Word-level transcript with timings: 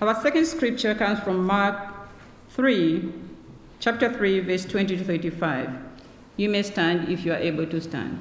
Our 0.00 0.18
second 0.22 0.46
scripture 0.46 0.94
comes 0.94 1.20
from 1.20 1.44
Mark 1.44 1.92
3, 2.50 3.12
chapter 3.80 4.10
3, 4.10 4.40
verse 4.40 4.64
20 4.64 4.96
to 4.96 5.04
35. 5.04 5.68
You 6.38 6.48
may 6.48 6.62
stand 6.62 7.10
if 7.10 7.26
you 7.26 7.32
are 7.34 7.36
able 7.36 7.66
to 7.66 7.80
stand. 7.82 8.18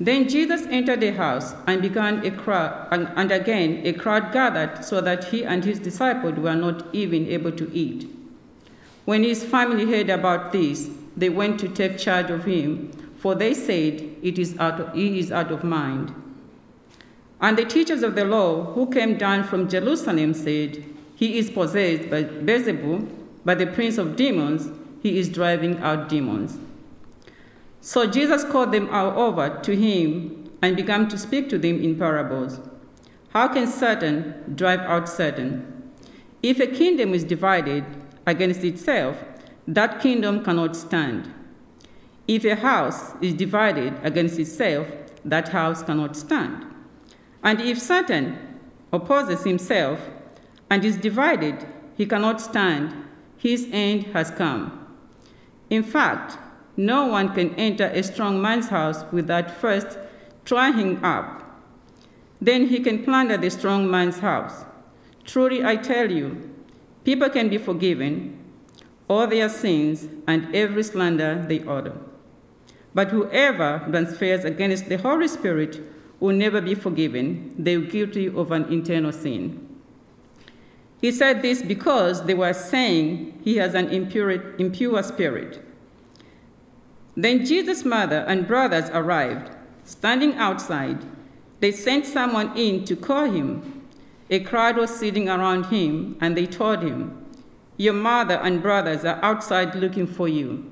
Then 0.00 0.28
Jesus 0.28 0.66
entered 0.66 1.00
the 1.00 1.12
house 1.12 1.54
and 1.68 1.80
began 1.80 2.26
a 2.26 2.32
crowd, 2.32 2.88
and 2.90 3.30
again 3.30 3.86
a 3.86 3.92
crowd 3.92 4.32
gathered 4.32 4.84
so 4.84 5.00
that 5.00 5.26
he 5.26 5.44
and 5.44 5.64
his 5.64 5.78
disciples 5.78 6.36
were 6.36 6.56
not 6.56 6.92
even 6.92 7.28
able 7.28 7.52
to 7.52 7.72
eat. 7.72 8.08
When 9.04 9.22
his 9.22 9.44
family 9.44 9.86
heard 9.86 10.10
about 10.10 10.50
this, 10.50 10.90
they 11.16 11.28
went 11.28 11.60
to 11.60 11.68
take 11.68 11.96
charge 11.96 12.30
of 12.30 12.44
him, 12.44 12.90
for 13.16 13.36
they 13.36 13.54
said, 13.54 14.02
it 14.20 14.36
is 14.36 14.58
out 14.58 14.80
of, 14.80 14.94
He 14.94 15.20
is 15.20 15.30
out 15.30 15.52
of 15.52 15.62
mind. 15.62 16.12
And 17.44 17.58
the 17.58 17.66
teachers 17.66 18.02
of 18.02 18.14
the 18.14 18.24
law 18.24 18.72
who 18.72 18.88
came 18.88 19.18
down 19.18 19.44
from 19.44 19.68
Jerusalem 19.68 20.32
said, 20.32 20.82
He 21.14 21.36
is 21.36 21.50
possessed 21.50 22.08
by 22.08 22.22
Beelzebub, 22.22 23.06
by 23.44 23.54
the 23.54 23.66
prince 23.66 23.98
of 23.98 24.16
demons, 24.16 24.70
he 25.02 25.18
is 25.18 25.28
driving 25.28 25.76
out 25.80 26.08
demons. 26.08 26.56
So 27.82 28.06
Jesus 28.06 28.44
called 28.44 28.72
them 28.72 28.88
all 28.88 29.10
over 29.20 29.60
to 29.60 29.76
him 29.76 30.50
and 30.62 30.74
began 30.74 31.06
to 31.10 31.18
speak 31.18 31.50
to 31.50 31.58
them 31.58 31.82
in 31.82 31.98
parables. 31.98 32.60
How 33.34 33.48
can 33.48 33.66
Satan 33.66 34.54
drive 34.54 34.80
out 34.80 35.06
Satan? 35.06 35.92
If 36.42 36.60
a 36.60 36.66
kingdom 36.66 37.12
is 37.12 37.24
divided 37.24 37.84
against 38.26 38.64
itself, 38.64 39.22
that 39.68 40.00
kingdom 40.00 40.42
cannot 40.42 40.76
stand. 40.76 41.30
If 42.26 42.46
a 42.46 42.54
house 42.54 43.12
is 43.20 43.34
divided 43.34 43.98
against 44.02 44.38
itself, 44.38 44.86
that 45.26 45.48
house 45.48 45.82
cannot 45.82 46.16
stand. 46.16 46.70
And 47.44 47.60
if 47.60 47.78
Satan 47.78 48.38
opposes 48.92 49.44
himself 49.44 50.00
and 50.70 50.84
is 50.84 50.96
divided, 50.96 51.66
he 51.96 52.06
cannot 52.06 52.40
stand. 52.40 52.94
His 53.36 53.68
end 53.70 54.04
has 54.14 54.30
come. 54.30 54.86
In 55.68 55.82
fact, 55.82 56.38
no 56.76 57.06
one 57.06 57.34
can 57.34 57.54
enter 57.56 57.86
a 57.86 58.02
strong 58.02 58.40
man's 58.40 58.68
house 58.68 59.04
without 59.12 59.50
first 59.50 59.98
trying 60.44 61.04
up. 61.04 61.42
Then 62.40 62.68
he 62.68 62.80
can 62.80 63.04
plunder 63.04 63.36
the 63.36 63.50
strong 63.50 63.90
man's 63.90 64.18
house. 64.18 64.64
Truly, 65.24 65.64
I 65.64 65.76
tell 65.76 66.10
you, 66.10 66.50
people 67.04 67.28
can 67.28 67.48
be 67.48 67.58
forgiven 67.58 68.38
all 69.08 69.26
their 69.26 69.48
sins 69.48 70.08
and 70.26 70.54
every 70.54 70.82
slander 70.82 71.44
they 71.46 71.60
utter. 71.60 71.96
But 72.94 73.10
whoever 73.10 73.84
blasphemes 73.88 74.44
against 74.44 74.88
the 74.88 74.98
Holy 74.98 75.28
Spirit 75.28 75.82
will 76.20 76.34
never 76.34 76.60
be 76.60 76.74
forgiven. 76.74 77.54
They 77.58 77.74
are 77.74 77.80
guilty 77.80 78.26
of 78.28 78.50
an 78.52 78.64
internal 78.72 79.12
sin. 79.12 79.68
He 81.00 81.12
said 81.12 81.42
this 81.42 81.62
because 81.62 82.24
they 82.24 82.34
were 82.34 82.54
saying 82.54 83.40
he 83.44 83.56
has 83.56 83.74
an 83.74 83.88
impure, 83.88 84.56
impure 84.56 85.02
spirit. 85.02 85.62
Then 87.16 87.44
Jesus' 87.44 87.84
mother 87.84 88.24
and 88.26 88.46
brothers 88.46 88.88
arrived. 88.90 89.50
Standing 89.84 90.34
outside, 90.34 91.04
they 91.60 91.72
sent 91.72 92.06
someone 92.06 92.56
in 92.56 92.84
to 92.86 92.96
call 92.96 93.30
him. 93.30 93.86
A 94.30 94.40
crowd 94.40 94.76
was 94.76 94.98
sitting 94.98 95.28
around 95.28 95.66
him, 95.66 96.16
and 96.20 96.36
they 96.36 96.46
told 96.46 96.82
him, 96.82 97.24
Your 97.76 97.92
mother 97.92 98.36
and 98.42 98.62
brothers 98.62 99.04
are 99.04 99.22
outside 99.22 99.74
looking 99.74 100.06
for 100.06 100.26
you. 100.26 100.70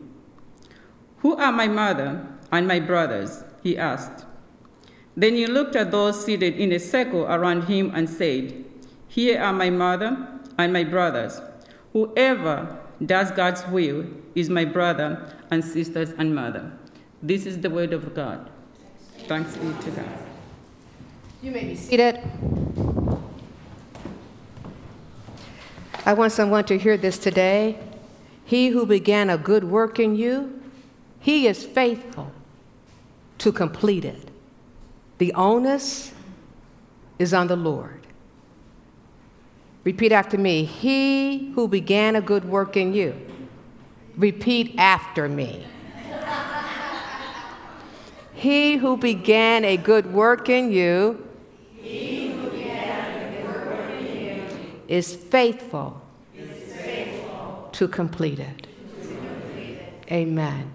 Who 1.19 1.37
are 1.37 1.53
my 1.53 1.69
mother 1.69 2.27
and 2.51 2.67
my 2.67 2.81
brothers? 2.81 3.45
he 3.63 3.77
asked. 3.77 4.25
Then 5.17 5.35
he 5.35 5.47
looked 5.47 5.77
at 5.77 5.91
those 5.91 6.25
seated 6.25 6.57
in 6.57 6.73
a 6.73 6.79
circle 6.79 7.27
around 7.27 7.65
him 7.65 7.93
and 7.95 8.09
said, 8.09 8.65
Here 9.09 9.41
are 9.41 9.53
my 9.53 9.71
mother 9.71 10.29
and 10.59 10.73
my 10.73 10.85
brothers. 10.85 11.41
Whoever 11.93 12.79
does 13.05 13.31
God's 13.31 13.67
will 13.67 14.07
is 14.35 14.49
my 14.49 14.65
brother 14.65 15.35
and 15.51 15.63
sisters 15.63 16.13
and 16.17 16.35
mother. 16.35 16.73
This 17.23 17.47
is 17.47 17.61
the 17.61 17.69
word 17.69 17.93
of 17.93 18.15
God. 18.15 18.51
Thanks 19.27 19.57
be 19.57 19.73
to 19.85 19.91
God. 19.91 20.19
You 21.43 21.51
may 21.51 21.65
be 21.65 21.77
seated. 21.77 22.21
I 26.05 26.15
want 26.15 26.33
someone 26.33 26.65
to 26.65 26.79
hear 26.79 26.97
this 26.97 27.19
today. 27.19 27.79
He 28.45 28.69
who 28.69 28.87
began 28.87 29.31
a 29.31 29.39
good 29.39 29.65
work 29.65 30.01
in 30.01 30.17
you, 30.17 30.61
he 31.21 31.47
is 31.47 31.65
faithful 31.65 32.33
to 33.39 33.53
complete 33.53 34.05
it. 34.05 34.32
The 35.23 35.33
onus 35.35 36.11
is 37.21 37.33
on 37.33 37.47
the 37.47 37.55
Lord. 37.55 38.09
Repeat 39.85 40.11
after 40.11 40.37
me. 40.37 40.65
He 40.65 41.53
who 41.53 41.69
began 41.69 42.17
a 42.17 42.21
good 42.21 42.45
work 42.45 42.77
in 42.77 42.93
you. 42.93 43.15
Repeat 44.17 44.75
after 44.79 45.29
me. 45.29 45.65
he 48.35 48.79
who 48.79 48.97
began 48.97 49.65
a 49.65 49.77
good 49.77 50.13
work 50.13 50.49
in 50.49 50.73
you, 50.73 51.25
is 54.89 55.15
faithful, 55.15 56.03
is 56.37 56.75
faithful 56.75 57.69
to 57.71 57.87
complete 57.87 58.41
it. 58.41 58.67
To 59.03 59.07
complete 59.07 59.77
it. 59.77 59.93
Amen. 60.11 60.73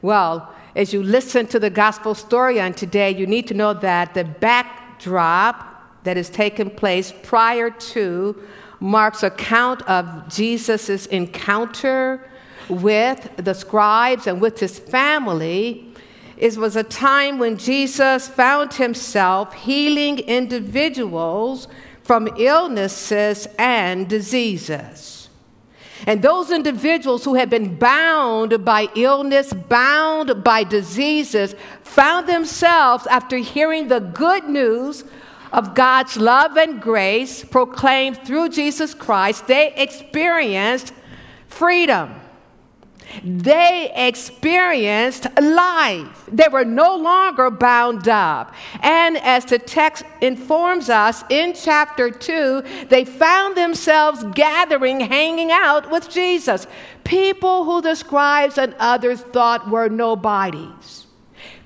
Well, 0.00 0.53
as 0.76 0.92
you 0.92 1.02
listen 1.02 1.46
to 1.48 1.58
the 1.58 1.70
gospel 1.70 2.14
story 2.14 2.60
on 2.60 2.74
today, 2.74 3.10
you 3.10 3.26
need 3.26 3.46
to 3.48 3.54
know 3.54 3.74
that 3.74 4.14
the 4.14 4.24
backdrop 4.24 6.02
that 6.04 6.16
has 6.16 6.28
taken 6.28 6.68
place 6.68 7.12
prior 7.22 7.70
to 7.70 8.40
Mark's 8.80 9.22
account 9.22 9.82
of 9.82 10.28
Jesus' 10.28 11.06
encounter 11.06 12.28
with 12.68 13.30
the 13.36 13.54
scribes 13.54 14.26
and 14.26 14.40
with 14.40 14.58
his 14.58 14.78
family. 14.78 15.92
It 16.36 16.56
was 16.56 16.76
a 16.76 16.82
time 16.82 17.38
when 17.38 17.56
Jesus 17.56 18.28
found 18.28 18.74
himself 18.74 19.54
healing 19.54 20.18
individuals 20.18 21.68
from 22.02 22.28
illnesses 22.36 23.46
and 23.58 24.08
diseases. 24.08 25.13
And 26.06 26.22
those 26.22 26.50
individuals 26.50 27.24
who 27.24 27.34
had 27.34 27.50
been 27.50 27.76
bound 27.76 28.64
by 28.64 28.88
illness, 28.94 29.52
bound 29.52 30.44
by 30.44 30.64
diseases, 30.64 31.54
found 31.82 32.26
themselves, 32.26 33.06
after 33.06 33.36
hearing 33.38 33.88
the 33.88 34.00
good 34.00 34.48
news 34.48 35.04
of 35.52 35.74
God's 35.74 36.16
love 36.16 36.56
and 36.56 36.82
grace 36.82 37.44
proclaimed 37.44 38.18
through 38.26 38.48
Jesus 38.48 38.92
Christ, 38.92 39.46
they 39.46 39.72
experienced 39.74 40.92
freedom. 41.46 42.14
They 43.22 43.92
experienced 43.94 45.26
life. 45.40 46.28
They 46.30 46.48
were 46.50 46.64
no 46.64 46.96
longer 46.96 47.50
bound 47.50 48.08
up. 48.08 48.54
And 48.80 49.16
as 49.18 49.44
the 49.44 49.58
text 49.58 50.04
informs 50.20 50.88
us 50.88 51.22
in 51.30 51.54
chapter 51.54 52.10
2, 52.10 52.86
they 52.88 53.04
found 53.04 53.56
themselves 53.56 54.24
gathering, 54.34 55.00
hanging 55.00 55.50
out 55.52 55.90
with 55.90 56.10
Jesus. 56.10 56.66
People 57.04 57.64
who 57.64 57.80
the 57.80 57.94
scribes 57.94 58.58
and 58.58 58.74
others 58.78 59.20
thought 59.20 59.70
were 59.70 59.88
nobodies. 59.88 61.06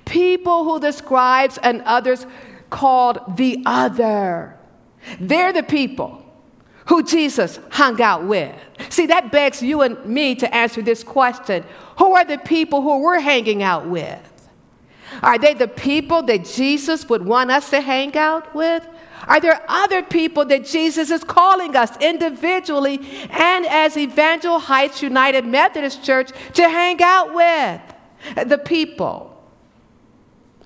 People 0.04 0.64
who 0.64 0.80
the 0.80 0.92
scribes 0.92 1.58
and 1.62 1.82
others 1.82 2.26
called 2.70 3.36
the 3.36 3.62
other. 3.64 4.58
They're 5.20 5.52
the 5.52 5.62
people 5.62 6.24
who 6.88 7.02
Jesus 7.02 7.60
hung 7.70 8.00
out 8.00 8.24
with. 8.24 8.54
See, 8.88 9.06
that 9.06 9.30
begs 9.30 9.62
you 9.62 9.82
and 9.82 10.02
me 10.06 10.34
to 10.36 10.54
answer 10.54 10.82
this 10.82 11.04
question 11.04 11.64
Who 11.98 12.14
are 12.14 12.24
the 12.24 12.38
people 12.38 12.82
who 12.82 13.00
we're 13.00 13.20
hanging 13.20 13.62
out 13.62 13.86
with? 13.86 14.24
Are 15.22 15.38
they 15.38 15.54
the 15.54 15.68
people 15.68 16.22
that 16.24 16.44
Jesus 16.44 17.08
would 17.08 17.24
want 17.24 17.50
us 17.50 17.70
to 17.70 17.80
hang 17.80 18.16
out 18.16 18.54
with? 18.54 18.86
Are 19.26 19.40
there 19.40 19.62
other 19.68 20.02
people 20.02 20.44
that 20.46 20.64
Jesus 20.64 21.10
is 21.10 21.24
calling 21.24 21.76
us 21.76 21.96
individually 22.00 23.00
and 23.30 23.66
as 23.66 23.96
Evangel 23.96 24.58
Heights 24.58 25.02
United 25.02 25.44
Methodist 25.44 26.04
Church 26.04 26.30
to 26.54 26.62
hang 26.68 27.02
out 27.02 27.34
with? 27.34 28.48
The 28.48 28.58
people 28.58 29.42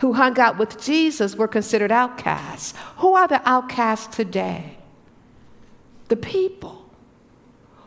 who 0.00 0.12
hung 0.12 0.38
out 0.38 0.58
with 0.58 0.80
Jesus 0.80 1.34
were 1.34 1.48
considered 1.48 1.92
outcasts. 1.92 2.74
Who 2.98 3.14
are 3.14 3.26
the 3.26 3.40
outcasts 3.48 4.14
today? 4.14 4.71
The 6.12 6.16
people 6.18 6.90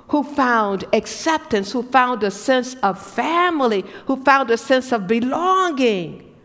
who 0.07 0.23
found 0.23 0.83
acceptance, 0.93 1.71
who 1.71 1.83
found 1.83 2.23
a 2.23 2.31
sense 2.31 2.75
of 2.81 2.99
family, 2.99 3.85
who 4.07 4.15
found 4.23 4.49
a 4.49 4.57
sense 4.57 4.91
of 4.91 5.05
belonging, 5.05 6.35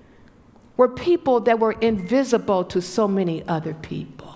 were 0.77 0.91
people 0.91 1.41
that 1.41 1.59
were 1.59 1.73
invisible 1.73 2.65
to 2.65 2.83
so 2.83 3.09
many 3.09 3.43
other 3.49 3.73
people. 3.73 4.35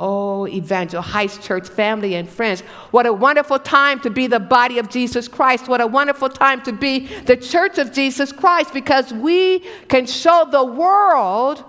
Oh, 0.00 0.48
Evangel 0.48 1.00
Heights 1.00 1.38
Church 1.38 1.68
family 1.68 2.16
and 2.16 2.28
friends, 2.28 2.62
what 2.90 3.06
a 3.06 3.12
wonderful 3.12 3.60
time 3.60 4.00
to 4.00 4.10
be 4.10 4.26
the 4.26 4.40
body 4.40 4.80
of 4.80 4.88
Jesus 4.88 5.28
Christ. 5.28 5.68
What 5.68 5.80
a 5.80 5.86
wonderful 5.86 6.28
time 6.28 6.60
to 6.62 6.72
be 6.72 7.06
the 7.22 7.36
church 7.36 7.78
of 7.78 7.92
Jesus 7.92 8.32
Christ 8.32 8.72
because 8.74 9.12
we 9.12 9.60
can 9.86 10.06
show 10.06 10.48
the 10.50 10.64
world 10.64 11.64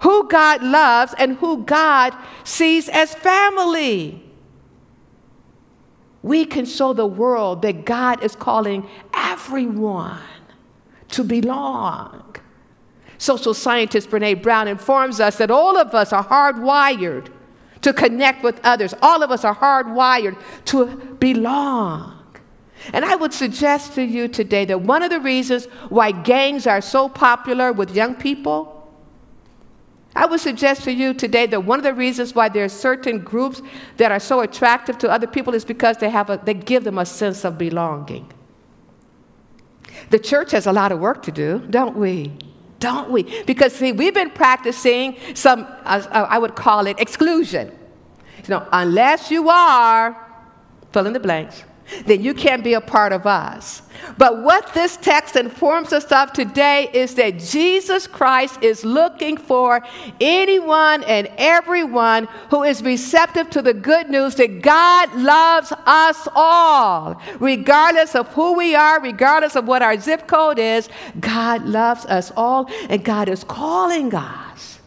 who 0.00 0.28
God 0.28 0.62
loves 0.62 1.14
and 1.18 1.36
who 1.36 1.64
God 1.64 2.14
sees 2.44 2.88
as 2.88 3.14
family. 3.14 4.22
We 6.22 6.44
can 6.44 6.66
show 6.66 6.92
the 6.92 7.06
world 7.06 7.62
that 7.62 7.84
God 7.84 8.22
is 8.22 8.36
calling 8.36 8.88
everyone 9.14 10.20
to 11.10 11.24
belong. 11.24 12.36
Social 13.18 13.54
scientist 13.54 14.10
Brene 14.10 14.40
Brown 14.42 14.68
informs 14.68 15.20
us 15.20 15.38
that 15.38 15.50
all 15.50 15.76
of 15.76 15.94
us 15.94 16.12
are 16.12 16.24
hardwired 16.24 17.32
to 17.82 17.92
connect 17.92 18.42
with 18.42 18.60
others. 18.64 18.94
All 19.02 19.22
of 19.22 19.30
us 19.30 19.44
are 19.44 19.54
hardwired 19.54 20.40
to 20.66 20.86
belong. 21.18 22.14
And 22.92 23.04
I 23.04 23.16
would 23.16 23.32
suggest 23.32 23.94
to 23.94 24.02
you 24.02 24.28
today 24.28 24.64
that 24.66 24.82
one 24.82 25.02
of 25.02 25.10
the 25.10 25.20
reasons 25.20 25.66
why 25.88 26.12
gangs 26.12 26.66
are 26.66 26.80
so 26.80 27.08
popular 27.08 27.72
with 27.72 27.94
young 27.94 28.14
people, 28.14 28.77
I 30.18 30.26
would 30.26 30.40
suggest 30.40 30.82
to 30.82 30.92
you 30.92 31.14
today 31.14 31.46
that 31.46 31.60
one 31.60 31.78
of 31.78 31.84
the 31.84 31.94
reasons 31.94 32.34
why 32.34 32.48
there 32.48 32.64
are 32.64 32.68
certain 32.68 33.20
groups 33.20 33.62
that 33.98 34.10
are 34.10 34.18
so 34.18 34.40
attractive 34.40 34.98
to 34.98 35.10
other 35.10 35.28
people 35.28 35.54
is 35.54 35.64
because 35.64 35.98
they, 35.98 36.10
have 36.10 36.28
a, 36.28 36.40
they 36.42 36.54
give 36.54 36.82
them 36.82 36.98
a 36.98 37.06
sense 37.06 37.44
of 37.44 37.56
belonging. 37.56 38.30
The 40.10 40.18
church 40.18 40.50
has 40.50 40.66
a 40.66 40.72
lot 40.72 40.90
of 40.90 40.98
work 40.98 41.22
to 41.22 41.30
do, 41.30 41.64
don't 41.70 41.96
we? 41.96 42.32
don't 42.80 43.10
we? 43.10 43.22
Because, 43.44 43.72
see, 43.74 43.92
we've 43.92 44.14
been 44.14 44.30
practicing 44.30 45.16
some, 45.34 45.66
uh, 45.84 46.02
I 46.12 46.38
would 46.38 46.54
call 46.54 46.86
it 46.86 46.98
exclusion. 46.98 47.68
You 48.38 48.48
know, 48.48 48.68
unless 48.72 49.30
you 49.30 49.48
are, 49.48 50.16
fill 50.92 51.06
in 51.06 51.12
the 51.12 51.20
blanks, 51.20 51.64
then 52.04 52.22
you 52.22 52.34
can't 52.34 52.64
be 52.64 52.74
a 52.74 52.80
part 52.80 53.12
of 53.12 53.26
us. 53.26 53.82
But 54.16 54.42
what 54.42 54.72
this 54.74 54.96
text 54.96 55.36
informs 55.36 55.92
us 55.92 56.10
of 56.12 56.32
today 56.32 56.88
is 56.92 57.14
that 57.16 57.38
Jesus 57.38 58.06
Christ 58.06 58.62
is 58.62 58.84
looking 58.84 59.36
for 59.36 59.82
anyone 60.20 61.02
and 61.04 61.28
everyone 61.36 62.28
who 62.50 62.62
is 62.62 62.82
receptive 62.82 63.50
to 63.50 63.62
the 63.62 63.74
good 63.74 64.08
news 64.08 64.36
that 64.36 64.62
God 64.62 65.12
loves 65.14 65.72
us 65.86 66.28
all. 66.34 67.20
Regardless 67.40 68.14
of 68.14 68.28
who 68.28 68.54
we 68.54 68.74
are, 68.74 69.00
regardless 69.00 69.56
of 69.56 69.66
what 69.66 69.82
our 69.82 69.98
zip 69.98 70.26
code 70.26 70.58
is, 70.58 70.88
God 71.20 71.64
loves 71.64 72.04
us 72.06 72.32
all, 72.36 72.70
and 72.88 73.04
God 73.04 73.28
is 73.28 73.44
calling 73.44 74.14
us 74.14 74.78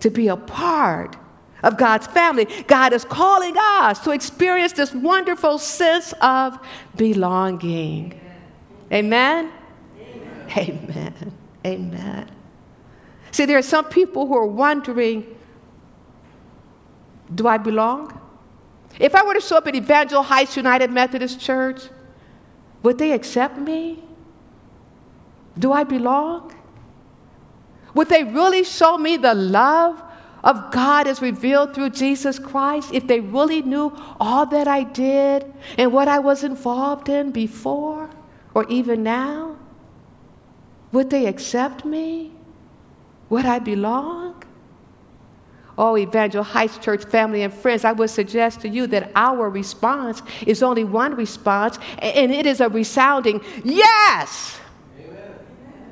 to 0.00 0.10
be 0.10 0.28
a 0.28 0.36
part 0.36 1.16
of 1.62 1.76
God's 1.76 2.06
family. 2.06 2.46
God 2.66 2.92
is 2.92 3.04
calling 3.04 3.54
us 3.56 3.98
to 4.00 4.10
experience 4.10 4.72
this 4.72 4.92
wonderful 4.92 5.58
sense 5.58 6.12
of 6.20 6.58
belonging. 6.96 8.20
Amen? 8.92 9.52
Amen. 9.98 10.52
Amen. 10.56 11.32
Amen. 11.66 12.30
See, 13.30 13.44
there 13.44 13.58
are 13.58 13.62
some 13.62 13.84
people 13.84 14.26
who 14.26 14.36
are 14.36 14.46
wondering 14.46 15.36
do 17.32 17.46
I 17.46 17.58
belong? 17.58 18.20
If 18.98 19.14
I 19.14 19.24
were 19.24 19.34
to 19.34 19.40
show 19.40 19.58
up 19.58 19.66
at 19.68 19.76
Evangel 19.76 20.22
Heights 20.22 20.56
United 20.56 20.90
Methodist 20.90 21.38
Church, 21.40 21.82
would 22.82 22.98
they 22.98 23.12
accept 23.12 23.56
me? 23.56 24.02
Do 25.58 25.72
I 25.72 25.84
belong? 25.84 26.54
Would 27.94 28.08
they 28.08 28.24
really 28.24 28.64
show 28.64 28.98
me 28.98 29.16
the 29.16 29.34
love 29.34 30.02
of 30.42 30.70
God 30.70 31.06
as 31.06 31.20
revealed 31.20 31.74
through 31.74 31.90
Jesus 31.90 32.38
Christ, 32.38 32.90
if 32.92 33.06
they 33.06 33.20
really 33.20 33.62
knew 33.62 33.92
all 34.18 34.46
that 34.46 34.66
I 34.66 34.84
did 34.84 35.52
and 35.76 35.92
what 35.92 36.08
I 36.08 36.18
was 36.18 36.44
involved 36.44 37.08
in 37.08 37.30
before 37.30 38.10
or 38.54 38.66
even 38.68 39.02
now, 39.02 39.56
would 40.92 41.10
they 41.10 41.26
accept 41.26 41.84
me? 41.84 42.32
Would 43.28 43.46
I 43.46 43.58
belong? 43.58 44.42
Oh, 45.78 45.96
Evangel 45.96 46.42
Heights 46.42 46.78
Church 46.78 47.04
family 47.04 47.42
and 47.42 47.54
friends, 47.54 47.84
I 47.84 47.92
would 47.92 48.10
suggest 48.10 48.60
to 48.62 48.68
you 48.68 48.86
that 48.88 49.12
our 49.14 49.48
response 49.48 50.20
is 50.46 50.62
only 50.62 50.84
one 50.84 51.14
response, 51.14 51.78
and 52.00 52.32
it 52.32 52.44
is 52.44 52.60
a 52.60 52.68
resounding 52.68 53.40
yes. 53.64 54.58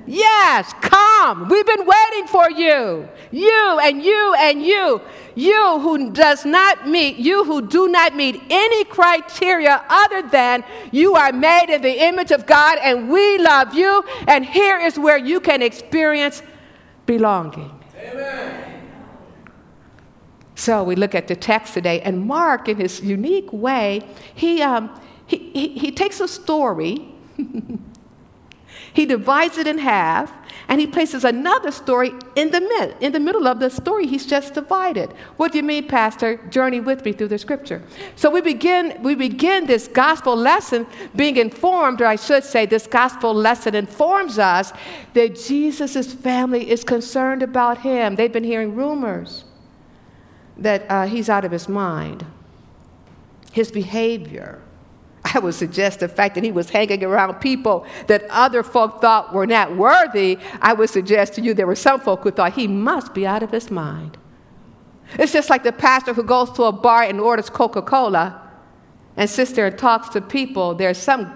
Yes, 0.08 0.72
come. 0.80 1.48
We've 1.48 1.66
been 1.66 1.84
waiting 1.84 2.26
for 2.26 2.50
you. 2.50 3.08
You 3.30 3.78
and 3.82 4.02
you 4.02 4.34
and 4.38 4.62
you. 4.62 5.00
You 5.34 5.78
who 5.80 6.10
does 6.12 6.44
not 6.44 6.88
meet, 6.88 7.16
you 7.18 7.44
who 7.44 7.66
do 7.66 7.88
not 7.88 8.16
meet 8.16 8.42
any 8.48 8.84
criteria 8.84 9.84
other 9.88 10.22
than 10.22 10.64
you 10.90 11.14
are 11.14 11.30
made 11.32 11.70
in 11.70 11.82
the 11.82 12.02
image 12.06 12.30
of 12.30 12.46
God 12.46 12.78
and 12.82 13.10
we 13.10 13.38
love 13.38 13.74
you. 13.74 14.02
And 14.26 14.44
here 14.44 14.78
is 14.80 14.98
where 14.98 15.18
you 15.18 15.40
can 15.40 15.62
experience 15.62 16.42
belonging. 17.06 17.70
Amen. 17.96 18.82
So 20.54 20.82
we 20.82 20.96
look 20.96 21.14
at 21.14 21.28
the 21.28 21.36
text 21.36 21.74
today, 21.74 22.00
and 22.00 22.26
Mark, 22.26 22.68
in 22.68 22.78
his 22.78 23.00
unique 23.00 23.52
way, 23.52 24.02
he, 24.34 24.60
um, 24.60 24.90
he, 25.24 25.50
he, 25.52 25.68
he 25.78 25.92
takes 25.92 26.18
a 26.18 26.26
story 26.26 27.14
He 28.92 29.06
divides 29.06 29.58
it 29.58 29.66
in 29.66 29.78
half 29.78 30.32
and 30.68 30.80
he 30.80 30.86
places 30.86 31.24
another 31.24 31.70
story 31.70 32.12
in 32.36 32.50
the, 32.50 32.60
mid, 32.60 32.96
in 33.00 33.12
the 33.12 33.20
middle 33.20 33.48
of 33.48 33.58
the 33.58 33.70
story 33.70 34.06
he's 34.06 34.26
just 34.26 34.52
divided. 34.52 35.10
What 35.38 35.52
do 35.52 35.58
you 35.58 35.64
mean, 35.64 35.88
Pastor? 35.88 36.36
Journey 36.48 36.80
with 36.80 37.04
me 37.06 37.12
through 37.12 37.28
the 37.28 37.38
scripture. 37.38 37.82
So 38.16 38.30
we 38.30 38.42
begin, 38.42 39.02
we 39.02 39.14
begin 39.14 39.66
this 39.66 39.88
gospel 39.88 40.36
lesson 40.36 40.86
being 41.16 41.38
informed, 41.38 42.02
or 42.02 42.06
I 42.06 42.16
should 42.16 42.44
say, 42.44 42.66
this 42.66 42.86
gospel 42.86 43.32
lesson 43.32 43.74
informs 43.74 44.38
us 44.38 44.74
that 45.14 45.36
Jesus' 45.36 46.12
family 46.12 46.70
is 46.70 46.84
concerned 46.84 47.42
about 47.42 47.78
him. 47.78 48.16
They've 48.16 48.32
been 48.32 48.44
hearing 48.44 48.74
rumors 48.74 49.44
that 50.58 50.84
uh, 50.90 51.06
he's 51.06 51.30
out 51.30 51.46
of 51.46 51.52
his 51.52 51.68
mind, 51.68 52.26
his 53.52 53.70
behavior 53.70 54.60
I 55.24 55.38
would 55.40 55.54
suggest 55.54 56.00
the 56.00 56.08
fact 56.08 56.34
that 56.36 56.44
he 56.44 56.52
was 56.52 56.70
hanging 56.70 57.04
around 57.04 57.34
people 57.40 57.86
that 58.06 58.24
other 58.30 58.62
folk 58.62 59.00
thought 59.00 59.34
were 59.34 59.46
not 59.46 59.76
worthy. 59.76 60.38
I 60.62 60.72
would 60.72 60.90
suggest 60.90 61.34
to 61.34 61.40
you 61.40 61.54
there 61.54 61.66
were 61.66 61.74
some 61.74 62.00
folk 62.00 62.22
who 62.22 62.30
thought 62.30 62.52
he 62.52 62.66
must 62.66 63.14
be 63.14 63.26
out 63.26 63.42
of 63.42 63.50
his 63.50 63.70
mind. 63.70 64.16
It's 65.18 65.32
just 65.32 65.50
like 65.50 65.62
the 65.62 65.72
pastor 65.72 66.12
who 66.12 66.22
goes 66.22 66.50
to 66.52 66.64
a 66.64 66.72
bar 66.72 67.02
and 67.02 67.20
orders 67.20 67.50
Coca 67.50 67.82
Cola 67.82 68.42
and 69.16 69.28
sits 69.28 69.52
there 69.52 69.66
and 69.66 69.78
talks 69.78 70.08
to 70.10 70.20
people. 70.20 70.74
There 70.74 70.90
are 70.90 70.94
some 70.94 71.32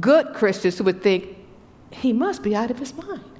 good 0.00 0.34
Christians 0.34 0.78
who 0.78 0.84
would 0.84 1.02
think 1.02 1.36
he 1.90 2.12
must 2.12 2.42
be 2.42 2.54
out 2.54 2.70
of 2.70 2.78
his 2.78 2.94
mind. 2.94 3.33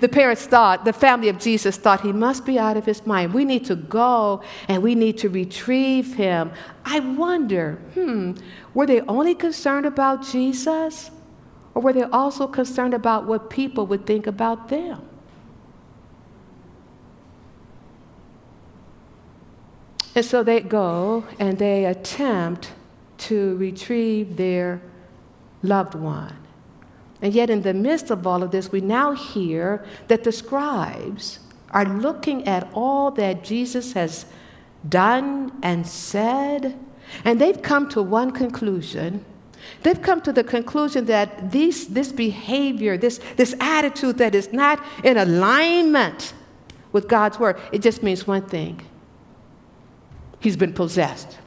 The 0.00 0.08
parents 0.08 0.46
thought, 0.46 0.84
the 0.84 0.92
family 0.92 1.28
of 1.28 1.38
Jesus 1.38 1.76
thought 1.76 2.00
he 2.00 2.12
must 2.12 2.44
be 2.44 2.58
out 2.58 2.76
of 2.76 2.84
his 2.84 3.06
mind. 3.06 3.32
We 3.32 3.44
need 3.44 3.64
to 3.66 3.76
go 3.76 4.42
and 4.68 4.82
we 4.82 4.94
need 4.94 5.18
to 5.18 5.28
retrieve 5.28 6.14
him. 6.14 6.52
I 6.84 7.00
wonder, 7.00 7.76
hmm, 7.94 8.32
were 8.74 8.86
they 8.86 9.00
only 9.02 9.34
concerned 9.34 9.86
about 9.86 10.22
Jesus? 10.26 11.10
Or 11.74 11.82
were 11.82 11.92
they 11.92 12.02
also 12.02 12.46
concerned 12.46 12.94
about 12.94 13.26
what 13.26 13.48
people 13.48 13.86
would 13.86 14.06
think 14.06 14.26
about 14.26 14.68
them? 14.68 15.02
And 20.14 20.24
so 20.24 20.42
they 20.42 20.60
go 20.60 21.24
and 21.38 21.58
they 21.58 21.84
attempt 21.84 22.72
to 23.18 23.56
retrieve 23.56 24.36
their 24.36 24.82
loved 25.62 25.94
one. 25.94 26.36
And 27.22 27.34
yet, 27.34 27.50
in 27.50 27.62
the 27.62 27.74
midst 27.74 28.10
of 28.10 28.26
all 28.26 28.42
of 28.42 28.50
this, 28.50 28.72
we 28.72 28.80
now 28.80 29.12
hear 29.12 29.84
that 30.08 30.24
the 30.24 30.32
scribes 30.32 31.38
are 31.70 31.84
looking 31.84 32.46
at 32.48 32.68
all 32.72 33.10
that 33.12 33.44
Jesus 33.44 33.92
has 33.92 34.24
done 34.88 35.52
and 35.62 35.86
said, 35.86 36.78
and 37.24 37.40
they've 37.40 37.60
come 37.60 37.88
to 37.90 38.02
one 38.02 38.30
conclusion. 38.30 39.24
They've 39.82 40.00
come 40.00 40.22
to 40.22 40.32
the 40.32 40.44
conclusion 40.44 41.04
that 41.06 41.50
these, 41.50 41.88
this 41.88 42.10
behavior, 42.12 42.96
this, 42.96 43.20
this 43.36 43.54
attitude 43.60 44.18
that 44.18 44.34
is 44.34 44.52
not 44.52 44.82
in 45.04 45.18
alignment 45.18 46.32
with 46.92 47.08
God's 47.08 47.38
word, 47.38 47.60
it 47.72 47.82
just 47.82 48.02
means 48.02 48.26
one 48.26 48.46
thing. 48.46 48.80
He's 50.40 50.56
been 50.56 50.72
possessed 50.72 51.38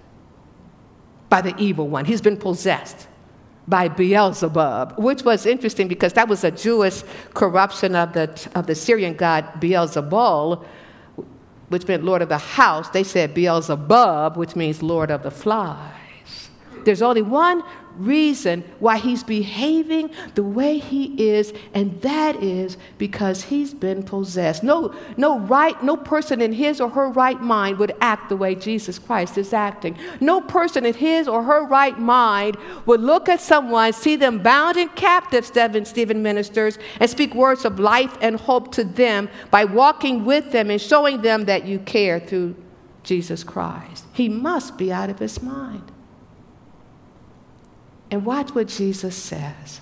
by 1.30 1.42
the 1.42 1.56
evil 1.58 1.88
one, 1.88 2.06
he's 2.06 2.22
been 2.22 2.38
possessed 2.38 3.08
by 3.68 3.88
Beelzebub, 3.88 4.96
which 4.98 5.24
was 5.24 5.46
interesting 5.46 5.88
because 5.88 6.14
that 6.14 6.28
was 6.28 6.44
a 6.44 6.52
Jewish 6.52 7.04
corruption 7.34 7.96
of 7.96 8.14
the, 8.14 8.50
of 8.56 8.68
the 8.68 8.76
Syrian 8.76 9.16
god 9.16 9.46
Beelzebul, 9.62 10.66
which 11.70 11.88
meant 11.88 12.04
Lord 12.04 12.22
of 12.22 12.30
the 12.30 12.38
house. 12.38 12.90
They 12.90 13.04
said 13.04 13.34
Beelzebub, 13.34 14.38
which 14.38 14.56
means 14.56 14.84
Lord 14.84 15.12
of 15.12 15.24
the 15.24 15.32
flies. 15.32 16.50
There's 16.84 17.02
only 17.02 17.22
one 17.22 17.64
reason 17.98 18.64
why 18.80 18.98
he's 18.98 19.24
behaving 19.24 20.10
the 20.36 20.44
way 20.44 20.78
he 20.78 21.14
is, 21.32 21.54
and 21.74 22.02
that 22.02 22.42
is 22.42 22.78
because 22.98 23.44
he's 23.44 23.74
been 23.74 24.04
possessed. 24.04 24.64
No, 24.64 24.94
no 25.18 25.40
right, 25.40 25.82
no 25.84 25.96
person 25.96 26.42
in 26.42 26.54
his 26.54 26.82
or 26.82 26.90
her 26.90 27.10
right 27.10 27.42
mind 27.42 27.78
would 27.80 27.96
act 28.02 28.30
the 28.30 28.36
way 28.36 28.56
Jesus 28.56 29.00
Christ 29.00 29.38
is 29.38 29.54
acting. 29.54 29.98
No 30.20 30.42
person 30.42 30.86
in 30.86 30.94
his 30.94 31.28
or 31.28 31.44
her 31.44 31.66
right 31.66 31.98
mind 31.98 32.58
would 32.86 33.02
look 33.02 33.30
at 33.30 33.42
someone, 33.42 33.94
see 33.94 34.16
them 34.16 34.40
bound 34.40 34.78
and 34.78 34.94
captive, 34.96 35.46
Stephen, 35.46 35.86
Stephen 35.86 36.24
ministers, 36.24 36.78
and 37.00 37.10
speak 37.10 37.34
words 37.34 37.66
of 37.66 37.80
life 37.80 38.18
and 38.22 38.36
hope 38.36 38.72
to 38.74 38.84
them 38.84 39.30
by 39.52 39.66
walking 39.66 40.26
with 40.26 40.52
them 40.52 40.70
and 40.70 40.82
showing 40.82 41.22
them 41.22 41.46
that 41.46 41.66
you 41.66 41.80
care 41.80 42.20
through 42.20 42.56
Jesus 43.04 43.44
Christ. 43.44 44.06
He 44.14 44.30
must 44.30 44.78
be 44.78 44.92
out 44.92 45.10
of 45.10 45.20
his 45.20 45.42
mind. 45.42 45.93
And 48.14 48.24
watch 48.26 48.54
what 48.54 48.68
Jesus 48.68 49.16
says 49.16 49.82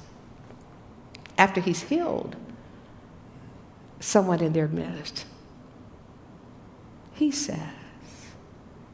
after 1.38 1.60
he's 1.60 1.82
healed 1.82 2.38
someone 4.00 4.40
in 4.40 4.54
their 4.54 4.70
midst. 4.70 5.26
He 7.14 7.30
says, 7.30 7.60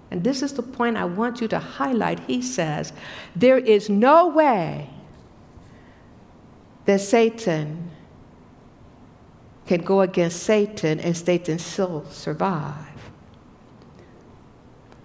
and 0.10 0.24
this 0.24 0.41
is 0.41 0.53
the 0.53 0.63
point 0.63 0.98
I 0.98 1.06
want 1.06 1.39
you 1.39 1.48
to 1.50 1.60
highlight. 1.60 2.22
He 2.22 2.41
says, 2.41 2.94
There 3.36 3.60
is 3.60 3.91
no 3.91 4.27
way 4.27 4.89
that 6.86 7.01
Satan 7.01 7.91
can 9.67 9.84
go 9.84 10.01
against 10.01 10.41
Satan 10.41 11.00
and 11.00 11.15
Satan 11.15 11.60
still 11.60 12.06
survive. 12.10 13.12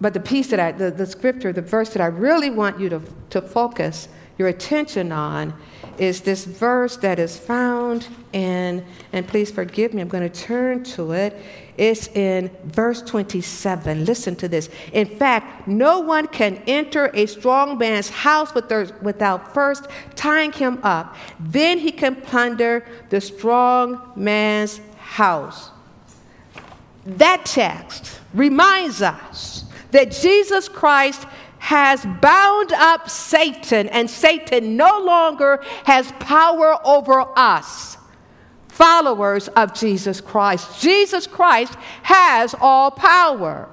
But 0.00 0.14
the 0.14 0.20
piece 0.20 0.46
that 0.48 0.58
I, 0.58 0.72
the, 0.72 0.90
the 0.90 1.04
scripture, 1.04 1.52
the 1.52 1.60
verse 1.60 1.90
that 1.90 2.00
I 2.00 2.06
really 2.06 2.48
want 2.48 2.80
you 2.80 2.88
to, 2.88 3.02
to 3.28 3.42
focus 3.42 4.08
your 4.38 4.48
attention 4.48 5.12
on 5.12 5.54
is 5.98 6.22
this 6.22 6.44
verse 6.44 6.96
that 6.98 7.18
is 7.18 7.36
found 7.36 8.08
in, 8.32 8.84
and 9.12 9.28
please 9.28 9.50
forgive 9.50 9.92
me, 9.92 10.00
I'm 10.00 10.08
going 10.08 10.28
to 10.28 10.40
turn 10.42 10.82
to 10.84 11.12
it. 11.12 11.38
It's 11.76 12.08
in 12.08 12.50
verse 12.64 13.02
27. 13.02 14.04
Listen 14.04 14.34
to 14.36 14.48
this. 14.48 14.70
In 14.92 15.06
fact, 15.06 15.68
no 15.68 16.00
one 16.00 16.26
can 16.28 16.62
enter 16.66 17.10
a 17.14 17.26
strong 17.26 17.78
man's 17.78 18.08
house 18.08 18.54
without 18.54 19.52
first 19.52 19.86
tying 20.14 20.52
him 20.52 20.80
up. 20.82 21.16
Then 21.38 21.78
he 21.78 21.92
can 21.92 22.16
plunder 22.16 22.86
the 23.10 23.20
strong 23.20 24.12
man's 24.16 24.80
house. 24.98 25.70
That 27.04 27.44
text 27.44 28.20
reminds 28.32 29.02
us 29.02 29.64
that 29.90 30.10
Jesus 30.10 30.68
Christ 30.68 31.26
has 31.62 32.04
bound 32.20 32.72
up 32.72 33.08
Satan, 33.08 33.86
and 33.90 34.10
Satan 34.10 34.76
no 34.76 34.98
longer 34.98 35.62
has 35.84 36.10
power 36.18 36.76
over 36.84 37.24
us, 37.38 37.96
followers 38.66 39.46
of 39.46 39.72
Jesus 39.72 40.20
Christ. 40.20 40.82
Jesus 40.82 41.28
Christ 41.28 41.76
has 42.02 42.52
all 42.60 42.90
power. 42.90 43.70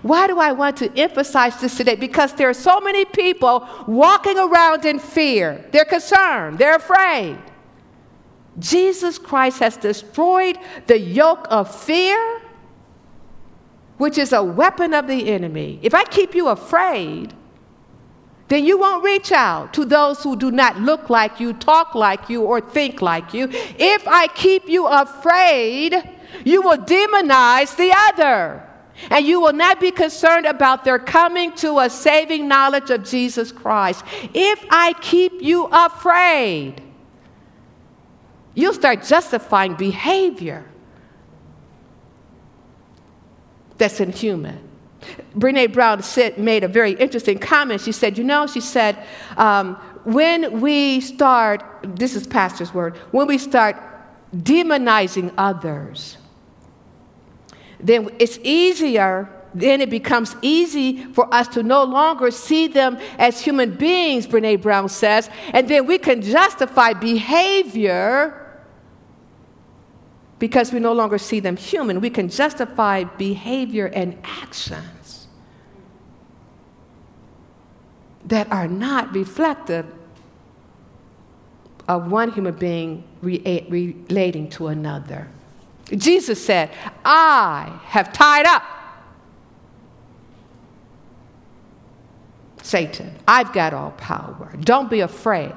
Why 0.00 0.26
do 0.26 0.38
I 0.38 0.52
want 0.52 0.78
to 0.78 0.90
emphasize 0.98 1.60
this 1.60 1.76
today? 1.76 1.96
Because 1.96 2.32
there 2.32 2.48
are 2.48 2.54
so 2.54 2.80
many 2.80 3.04
people 3.04 3.68
walking 3.86 4.38
around 4.38 4.86
in 4.86 4.98
fear. 4.98 5.68
They're 5.70 5.84
concerned, 5.84 6.56
they're 6.56 6.76
afraid. 6.76 7.36
Jesus 8.58 9.18
Christ 9.18 9.58
has 9.58 9.76
destroyed 9.76 10.56
the 10.86 10.98
yoke 10.98 11.46
of 11.50 11.72
fear 11.78 12.37
which 13.98 14.16
is 14.16 14.32
a 14.32 14.42
weapon 14.42 14.94
of 14.94 15.06
the 15.06 15.30
enemy, 15.30 15.78
if 15.82 15.94
I 15.94 16.04
keep 16.04 16.34
you 16.34 16.48
afraid, 16.48 17.34
then 18.48 18.64
you 18.64 18.78
won't 18.78 19.04
reach 19.04 19.30
out 19.30 19.74
to 19.74 19.84
those 19.84 20.22
who 20.22 20.34
do 20.34 20.50
not 20.50 20.78
look 20.78 21.10
like 21.10 21.38
you, 21.38 21.52
talk 21.52 21.94
like 21.94 22.30
you, 22.30 22.42
or 22.42 22.60
think 22.60 23.02
like 23.02 23.34
you. 23.34 23.48
If 23.50 24.08
I 24.08 24.28
keep 24.28 24.68
you 24.68 24.86
afraid, 24.86 25.94
you 26.44 26.62
will 26.62 26.78
demonize 26.78 27.76
the 27.76 27.92
other. 28.08 28.64
And 29.10 29.26
you 29.26 29.40
will 29.40 29.52
not 29.52 29.80
be 29.80 29.90
concerned 29.90 30.46
about 30.46 30.84
their 30.84 30.98
coming 30.98 31.52
to 31.56 31.78
a 31.78 31.90
saving 31.90 32.48
knowledge 32.48 32.90
of 32.90 33.04
Jesus 33.04 33.52
Christ. 33.52 34.04
If 34.34 34.64
I 34.70 34.94
keep 34.94 35.40
you 35.40 35.68
afraid, 35.70 36.82
you'll 38.54 38.74
start 38.74 39.04
justifying 39.04 39.74
behavior 39.74 40.67
that's 43.78 44.00
inhuman. 44.00 44.68
Brene 45.34 45.72
Brown 45.72 46.02
said, 46.02 46.38
made 46.38 46.64
a 46.64 46.68
very 46.68 46.92
interesting 46.92 47.38
comment. 47.38 47.80
She 47.80 47.92
said, 47.92 48.18
You 48.18 48.24
know, 48.24 48.46
she 48.46 48.60
said, 48.60 48.98
um, 49.36 49.76
when 50.04 50.60
we 50.60 51.00
start, 51.00 51.62
this 51.82 52.16
is 52.16 52.26
Pastor's 52.26 52.74
word, 52.74 52.96
when 53.12 53.26
we 53.26 53.38
start 53.38 53.76
demonizing 54.34 55.32
others, 55.38 56.16
then 57.80 58.10
it's 58.18 58.38
easier, 58.42 59.28
then 59.54 59.80
it 59.80 59.90
becomes 59.90 60.34
easy 60.42 61.04
for 61.12 61.32
us 61.32 61.46
to 61.48 61.62
no 61.62 61.84
longer 61.84 62.30
see 62.30 62.66
them 62.66 62.98
as 63.18 63.40
human 63.40 63.76
beings, 63.76 64.26
Brene 64.26 64.60
Brown 64.60 64.88
says, 64.88 65.30
and 65.52 65.68
then 65.68 65.86
we 65.86 65.98
can 65.98 66.20
justify 66.20 66.92
behavior 66.92 68.47
because 70.38 70.72
we 70.72 70.78
no 70.78 70.92
longer 70.92 71.18
see 71.18 71.40
them 71.40 71.56
human. 71.56 72.00
We 72.00 72.10
can 72.10 72.28
justify 72.28 73.04
behavior 73.04 73.86
and 73.86 74.18
actions 74.24 75.28
that 78.26 78.50
are 78.52 78.68
not 78.68 79.14
reflective 79.14 79.86
of 81.88 82.10
one 82.10 82.30
human 82.30 82.54
being 82.54 83.02
re- 83.22 83.66
relating 83.68 84.50
to 84.50 84.68
another. 84.68 85.26
Jesus 85.90 86.44
said, 86.44 86.70
I 87.04 87.80
have 87.84 88.12
tied 88.12 88.44
up 88.46 88.62
Satan. 92.62 93.14
I've 93.26 93.52
got 93.52 93.74
all 93.74 93.92
power. 93.92 94.54
Don't 94.60 94.90
be 94.90 95.00
afraid. 95.00 95.52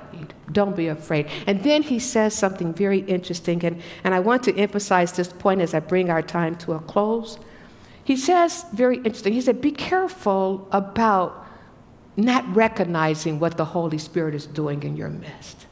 Don't 0.51 0.75
be 0.75 0.87
afraid. 0.87 1.27
And 1.47 1.63
then 1.63 1.83
he 1.83 1.99
says 1.99 2.33
something 2.33 2.73
very 2.73 2.99
interesting, 2.99 3.63
and, 3.63 3.81
and 4.03 4.13
I 4.13 4.19
want 4.19 4.43
to 4.43 4.55
emphasize 4.57 5.13
this 5.13 5.29
point 5.29 5.61
as 5.61 5.73
I 5.73 5.79
bring 5.79 6.09
our 6.09 6.21
time 6.21 6.55
to 6.57 6.73
a 6.73 6.79
close. 6.79 7.37
He 8.03 8.17
says, 8.17 8.65
very 8.73 8.97
interesting, 8.97 9.33
he 9.33 9.41
said, 9.41 9.61
Be 9.61 9.71
careful 9.71 10.67
about 10.71 11.47
not 12.17 12.53
recognizing 12.55 13.39
what 13.39 13.57
the 13.57 13.65
Holy 13.65 13.97
Spirit 13.97 14.35
is 14.35 14.45
doing 14.45 14.83
in 14.83 14.97
your 14.97 15.09
midst. 15.09 15.67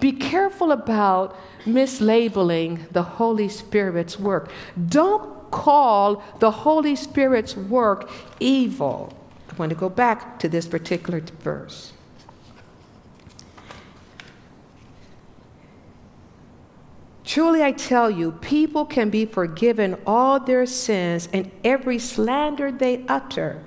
Be 0.00 0.12
careful 0.12 0.70
about 0.70 1.36
mislabeling 1.64 2.90
the 2.92 3.02
Holy 3.02 3.48
Spirit's 3.48 4.18
work. 4.18 4.50
Don't 4.88 5.37
call 5.50 6.22
the 6.38 6.50
Holy 6.50 6.96
Spirit's 6.96 7.56
work 7.56 8.10
evil. 8.40 9.12
I 9.50 9.54
want 9.56 9.70
to 9.70 9.76
go 9.76 9.88
back 9.88 10.38
to 10.40 10.48
this 10.48 10.66
particular 10.66 11.20
verse. 11.40 11.92
Truly 17.24 17.62
I 17.62 17.72
tell 17.72 18.10
you, 18.10 18.32
people 18.32 18.86
can 18.86 19.10
be 19.10 19.26
forgiven 19.26 19.98
all 20.06 20.40
their 20.40 20.64
sins 20.64 21.28
and 21.32 21.50
every 21.62 21.98
slander 21.98 22.72
they 22.72 23.04
utter. 23.06 23.62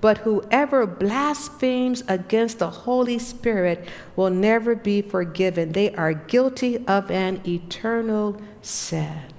But 0.00 0.18
whoever 0.18 0.84
blasphemes 0.86 2.02
against 2.08 2.58
the 2.58 2.70
Holy 2.70 3.18
Spirit 3.18 3.88
will 4.16 4.30
never 4.30 4.74
be 4.74 5.00
forgiven. 5.00 5.72
They 5.72 5.94
are 5.94 6.12
guilty 6.12 6.84
of 6.86 7.10
an 7.10 7.40
eternal 7.46 8.40
sin 8.60 9.33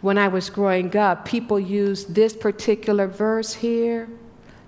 when 0.00 0.18
I 0.18 0.28
was 0.28 0.50
growing 0.50 0.96
up, 0.96 1.24
people 1.24 1.58
used 1.58 2.14
this 2.14 2.34
particular 2.34 3.06
verse 3.06 3.54
here 3.54 4.08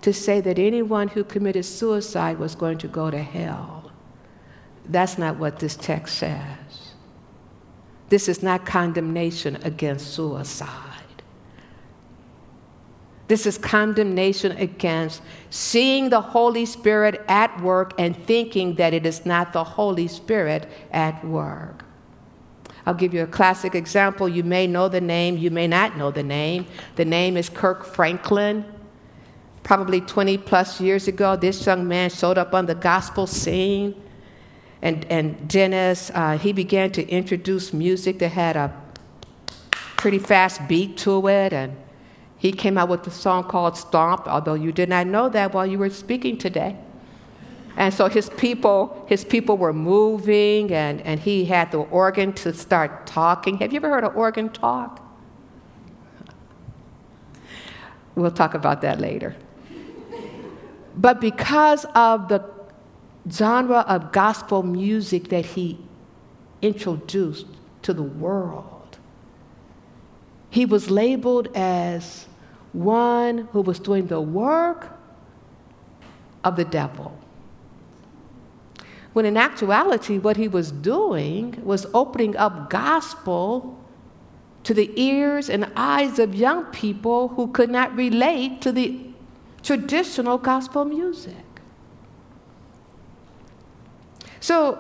to 0.03 0.13
say 0.13 0.41
that 0.41 0.59
anyone 0.59 1.09
who 1.09 1.23
committed 1.23 1.65
suicide 1.65 2.39
was 2.39 2.55
going 2.55 2.79
to 2.79 2.89
go 2.89 3.11
to 3.11 3.19
hell. 3.19 3.93
That's 4.87 5.19
not 5.19 5.37
what 5.37 5.59
this 5.59 5.77
text 5.77 6.17
says. 6.19 6.95
This 8.09 8.29
is 8.29 8.43
not 8.43 8.67
condemnation 8.67 9.57
against 9.63 10.15
suicide. 10.15 10.91
This 13.29 13.47
is 13.47 13.57
condemnation 13.57 14.51
against 14.57 15.23
seeing 15.51 16.11
the 16.11 16.21
Holy 16.21 16.67
Spirit 16.67 17.23
at 17.29 17.63
work 17.63 17.93
and 17.97 18.17
thinking 18.17 18.75
that 18.75 18.93
it 18.93 19.07
is 19.07 19.25
not 19.25 19.53
the 19.53 19.63
Holy 19.63 20.09
Spirit 20.09 20.69
at 20.91 21.25
work. 21.25 21.85
I'll 22.91 22.97
give 22.97 23.15
you 23.15 23.23
a 23.23 23.27
classic 23.29 23.77
example. 23.77 24.29
You 24.29 24.43
may 24.43 24.67
know 24.67 24.89
the 24.89 25.01
name, 25.01 25.39
you 25.39 25.53
may 25.53 25.69
not 25.69 25.97
know 25.97 26.11
the 26.11 26.25
name. 26.25 26.67
The 26.97 27.05
name 27.05 27.37
is 27.37 27.49
Kirk 27.49 27.85
Franklin. 27.85 28.65
Probably 29.63 30.01
20 30.01 30.39
plus 30.39 30.81
years 30.81 31.07
ago, 31.07 31.37
this 31.37 31.65
young 31.65 31.87
man 31.87 32.11
showed 32.11 32.37
up 32.37 32.53
on 32.53 32.67
the 32.67 32.75
gospel 32.75 33.29
scene. 33.29 33.95
And, 34.83 35.05
and 35.05 35.49
Dennis, 35.49 36.11
uh, 36.17 36.37
he 36.37 36.53
began 36.53 36.91
to 36.91 37.09
introduce 37.09 37.73
music 37.73 38.19
that 38.19 38.31
had 38.31 38.57
a 38.57 38.75
pretty 39.97 40.19
fast 40.19 40.67
beat 40.67 40.97
to 40.97 41.25
it. 41.29 41.53
And 41.53 41.77
He 42.39 42.51
came 42.51 42.77
out 42.77 42.89
with 42.89 43.07
a 43.07 43.13
song 43.13 43.45
called 43.45 43.77
Stomp, 43.77 44.27
although 44.27 44.55
you 44.55 44.73
did 44.73 44.89
not 44.89 45.07
know 45.07 45.29
that 45.29 45.55
while 45.55 45.65
you 45.65 45.79
were 45.79 45.91
speaking 45.91 46.39
today. 46.39 46.77
And 47.77 47.95
so 47.95 48.09
his 48.09 48.29
people, 48.31 49.05
his 49.09 49.25
people 49.25 49.57
were 49.57 49.73
moving, 49.73 50.73
and, 50.73 51.01
and 51.03 51.21
he 51.21 51.45
had 51.45 51.71
the 51.71 51.79
organ 51.79 52.33
to 52.35 52.53
start 52.53 53.07
talking. 53.07 53.59
Have 53.59 53.73
you 53.73 53.79
ever 53.79 53.89
heard 53.89 54.05
an 54.05 54.13
organ 54.15 54.51
talk? 54.51 55.07
We'll 58.15 58.31
talk 58.31 58.55
about 58.55 58.83
that 58.83 59.01
later. 59.01 59.37
But 60.97 61.21
because 61.21 61.87
of 61.95 62.29
the 62.29 62.45
genre 63.31 63.81
of 63.81 64.13
gospel 64.13 64.63
music 64.63 65.29
that 65.29 65.47
he 65.47 65.79
introduced 66.61 67.47
to 67.83 67.95
the 67.95 68.03
world, 68.03 68.99
he 70.51 70.67
was 70.67 70.91
labeled 70.91 71.49
as 71.55 72.27
one 72.73 73.49
who 73.53 73.63
was 73.63 73.79
doing 73.79 74.09
the 74.09 74.21
work 74.21 74.89
of 76.45 76.57
the 76.57 76.65
devil. 76.65 77.20
When 79.13 79.27
in 79.27 79.37
actuality, 79.37 80.19
what 80.19 80.37
he 80.37 80.47
was 80.47 80.71
doing 80.71 81.61
was 81.65 81.87
opening 81.93 82.37
up 82.37 82.71
gospel 82.71 83.77
to 84.63 84.75
the 84.75 84.93
ears 85.01 85.51
and 85.51 85.71
eyes 85.75 86.19
of 86.19 86.35
young 86.35 86.65
people 86.67 87.29
who 87.29 87.49
could 87.49 87.71
not 87.71 87.95
relate 87.97 88.61
to 88.61 88.73
the 88.73 89.01
traditional 89.63 90.39
gospel 90.39 90.85
music. 90.85 91.35
So, 94.39 94.79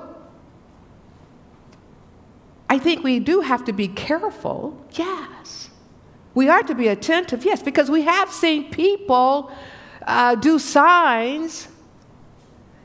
I 2.68 2.78
think 2.78 3.02
we 3.02 3.18
do 3.18 3.40
have 3.40 3.64
to 3.64 3.72
be 3.72 3.88
careful, 3.88 4.80
yes. 4.92 5.70
We 6.34 6.49
are 6.49 6.62
to 6.62 6.75
be 6.75 6.87
attentive, 6.88 7.44
yes, 7.44 7.62
because 7.62 7.90
we 7.90 8.02
have 8.02 8.30
seen 8.30 8.70
people 8.70 9.50
uh, 10.06 10.37
do 10.37 10.58
signs 10.58 11.68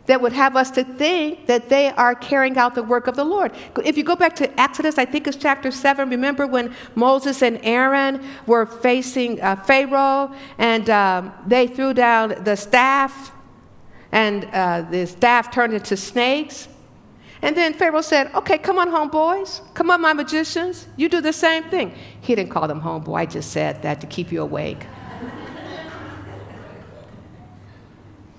that 0.05 0.21
would 0.21 0.33
have 0.33 0.55
us 0.55 0.71
to 0.71 0.83
think 0.83 1.47
that 1.47 1.69
they 1.69 1.89
are 1.89 2.15
carrying 2.15 2.57
out 2.57 2.75
the 2.75 2.83
work 2.83 3.07
of 3.07 3.15
the 3.15 3.23
Lord. 3.23 3.51
If 3.83 3.97
you 3.97 4.03
go 4.03 4.15
back 4.15 4.35
to 4.37 4.59
Exodus, 4.59 4.97
I 4.97 5.05
think 5.05 5.27
it's 5.27 5.37
chapter 5.37 5.71
7, 5.71 6.09
remember 6.09 6.45
when 6.47 6.73
Moses 6.95 7.41
and 7.41 7.59
Aaron 7.63 8.23
were 8.45 8.65
facing 8.65 9.41
uh, 9.41 9.55
Pharaoh 9.55 10.33
and 10.57 10.89
um, 10.89 11.33
they 11.47 11.67
threw 11.67 11.93
down 11.93 12.43
the 12.43 12.55
staff 12.55 13.31
and 14.11 14.45
uh, 14.45 14.81
the 14.89 15.05
staff 15.07 15.51
turned 15.51 15.73
into 15.73 15.97
snakes? 15.97 16.67
And 17.41 17.55
then 17.55 17.73
Pharaoh 17.73 18.01
said, 18.01 18.33
Okay, 18.33 18.57
come 18.57 18.79
on, 18.79 18.89
home, 18.89 19.09
boys. 19.09 19.61
Come 19.73 19.91
on, 19.91 20.01
my 20.01 20.13
magicians. 20.13 20.87
You 20.95 21.09
do 21.09 21.21
the 21.21 21.33
same 21.33 21.63
thing. 21.65 21.93
He 22.21 22.33
didn't 22.33 22.49
call 22.49 22.67
them 22.67 22.81
homeboy, 22.81 23.19
I 23.19 23.25
just 23.25 23.51
said 23.51 23.81
that 23.83 24.01
to 24.01 24.07
keep 24.07 24.31
you 24.31 24.41
awake. 24.41 24.85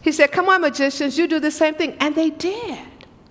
He 0.06 0.12
said, 0.12 0.30
Come 0.30 0.48
on, 0.48 0.60
magicians, 0.60 1.18
you 1.18 1.26
do 1.26 1.40
the 1.40 1.50
same 1.50 1.74
thing. 1.74 1.96
And 1.98 2.14
they 2.14 2.30
did, 2.30 2.78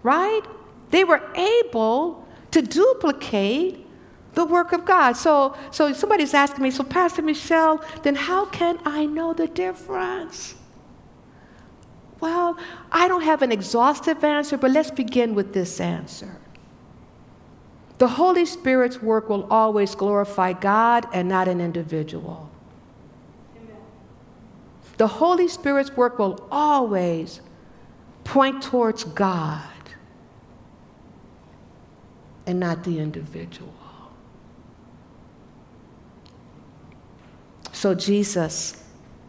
right? 0.03 0.41
They 0.89 1.05
were 1.05 1.21
able 1.33 2.27
to 2.51 2.61
duplicate 2.61 3.87
the 4.33 4.43
work 4.43 4.73
of 4.73 4.83
God. 4.83 5.13
So, 5.13 5.55
so 5.71 5.93
somebody's 5.93 6.33
asking 6.33 6.61
me, 6.61 6.71
So, 6.71 6.83
Pastor 6.83 7.21
Michelle, 7.21 7.81
then 8.03 8.15
how 8.15 8.47
can 8.47 8.77
I 8.83 9.05
know 9.05 9.31
the 9.31 9.47
difference? 9.47 10.55
Well, 12.19 12.57
I 12.91 13.07
don't 13.07 13.23
have 13.23 13.41
an 13.41 13.53
exhaustive 13.53 14.21
answer, 14.21 14.57
but 14.57 14.71
let's 14.71 14.91
begin 14.91 15.33
with 15.33 15.53
this 15.53 15.79
answer. 15.79 16.41
The 17.99 18.09
Holy 18.09 18.45
Spirit's 18.45 19.01
work 19.01 19.29
will 19.29 19.47
always 19.49 19.95
glorify 19.95 20.51
God 20.51 21.07
and 21.13 21.29
not 21.29 21.47
an 21.47 21.61
individual. 21.61 22.49
The 24.97 25.07
Holy 25.07 25.47
Spirit's 25.47 25.95
work 25.95 26.19
will 26.19 26.47
always 26.51 27.41
point 28.23 28.63
towards 28.63 29.03
God 29.03 29.61
and 32.45 32.59
not 32.59 32.83
the 32.83 32.99
individual. 32.99 33.73
So 37.71 37.93
Jesus, 37.93 38.81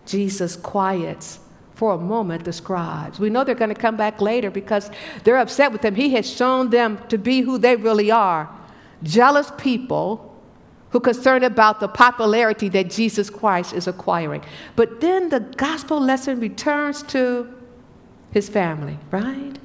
Jesus 0.07 0.57
quiets 0.57 1.41
for 1.75 1.93
a 1.93 1.99
moment 1.99 2.45
the 2.45 2.53
scribes. 2.53 3.19
We 3.19 3.29
know 3.29 3.45
they're 3.45 3.55
going 3.55 3.75
to 3.75 3.81
come 3.81 3.97
back 3.97 4.21
later 4.21 4.51
because 4.51 4.91
they're 5.25 5.37
upset 5.37 5.73
with 5.73 5.85
him. 5.85 5.95
He 5.95 6.11
has 6.11 6.31
shown 6.31 6.71
them 6.71 6.99
to 7.09 7.19
be 7.19 7.41
who 7.41 7.59
they 7.59 7.77
really 7.77 8.11
are 8.11 8.49
jealous 9.03 9.53
people 9.59 10.26
who 10.91 11.01
concerned 11.01 11.45
about 11.45 11.81
the 11.81 11.89
popularity 11.89 12.69
that 12.71 12.91
Jesus 12.91 13.29
Christ 13.29 13.73
is 13.73 13.87
acquiring. 13.87 14.43
But 14.77 15.01
then 15.01 15.29
the 15.29 15.41
gospel 15.41 16.01
lesson 16.01 16.41
returns 16.41 17.03
to 17.05 17.53
his 18.31 18.49
family, 18.49 18.99
right? 19.11 19.59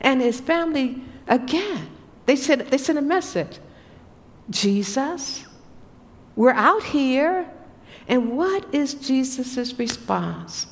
And 0.00 0.20
his 0.20 0.40
family, 0.40 1.02
again, 1.26 1.88
they 2.26 2.36
sent, 2.36 2.70
they 2.70 2.78
sent 2.78 2.98
a 2.98 3.02
message 3.02 3.58
Jesus, 4.48 5.44
we're 6.36 6.50
out 6.50 6.82
here. 6.82 7.50
And 8.08 8.36
what 8.36 8.72
is 8.72 8.94
Jesus' 8.94 9.76
response? 9.78 10.66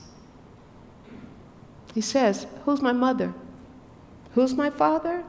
He 1.92 2.00
says, 2.00 2.46
Who's 2.64 2.80
my 2.80 2.92
mother? 2.92 3.34
Who's 4.34 4.54
my 4.54 4.70
father? 4.70 5.24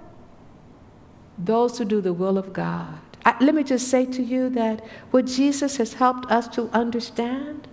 Those 1.37 1.77
who 1.77 1.85
do 1.85 2.01
the 2.01 2.13
will 2.13 2.37
of 2.37 2.53
God. 2.53 2.99
I, 3.25 3.35
let 3.43 3.55
me 3.55 3.63
just 3.63 3.87
say 3.87 4.05
to 4.05 4.23
you 4.23 4.49
that 4.51 4.85
what 5.09 5.25
Jesus 5.25 5.77
has 5.77 5.93
helped 5.93 6.31
us 6.31 6.47
to 6.49 6.69
understand 6.69 7.67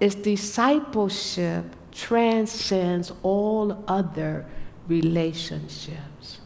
is 0.00 0.16
discipleship 0.16 1.64
transcends 1.92 3.12
all 3.22 3.82
other 3.88 4.44
relationships. 4.88 6.40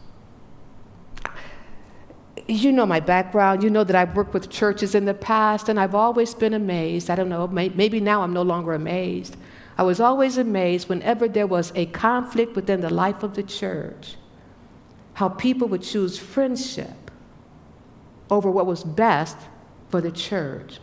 You 2.47 2.71
know 2.71 2.85
my 2.85 2.99
background. 2.99 3.63
You 3.63 3.69
know 3.69 3.83
that 3.83 3.95
I've 3.95 4.15
worked 4.15 4.33
with 4.33 4.49
churches 4.49 4.95
in 4.95 5.05
the 5.05 5.13
past, 5.13 5.67
and 5.67 5.79
I've 5.79 5.95
always 5.95 6.33
been 6.33 6.53
amazed. 6.53 7.09
I 7.09 7.15
don't 7.15 7.29
know, 7.29 7.47
maybe 7.47 7.99
now 7.99 8.21
I'm 8.21 8.33
no 8.33 8.41
longer 8.41 8.73
amazed. 8.73 9.37
I 9.77 9.83
was 9.83 9.99
always 9.99 10.37
amazed 10.37 10.87
whenever 10.89 11.27
there 11.27 11.47
was 11.47 11.71
a 11.75 11.87
conflict 11.87 12.55
within 12.55 12.81
the 12.81 12.89
life 12.89 13.23
of 13.23 13.35
the 13.35 13.43
church, 13.43 14.15
how 15.13 15.29
people 15.29 15.67
would 15.69 15.81
choose 15.81 16.17
friendship 16.17 17.00
over 18.31 18.49
what 18.49 18.65
was 18.65 18.83
best 18.83 19.37
for 19.89 20.01
the 20.01 20.11
church 20.11 20.79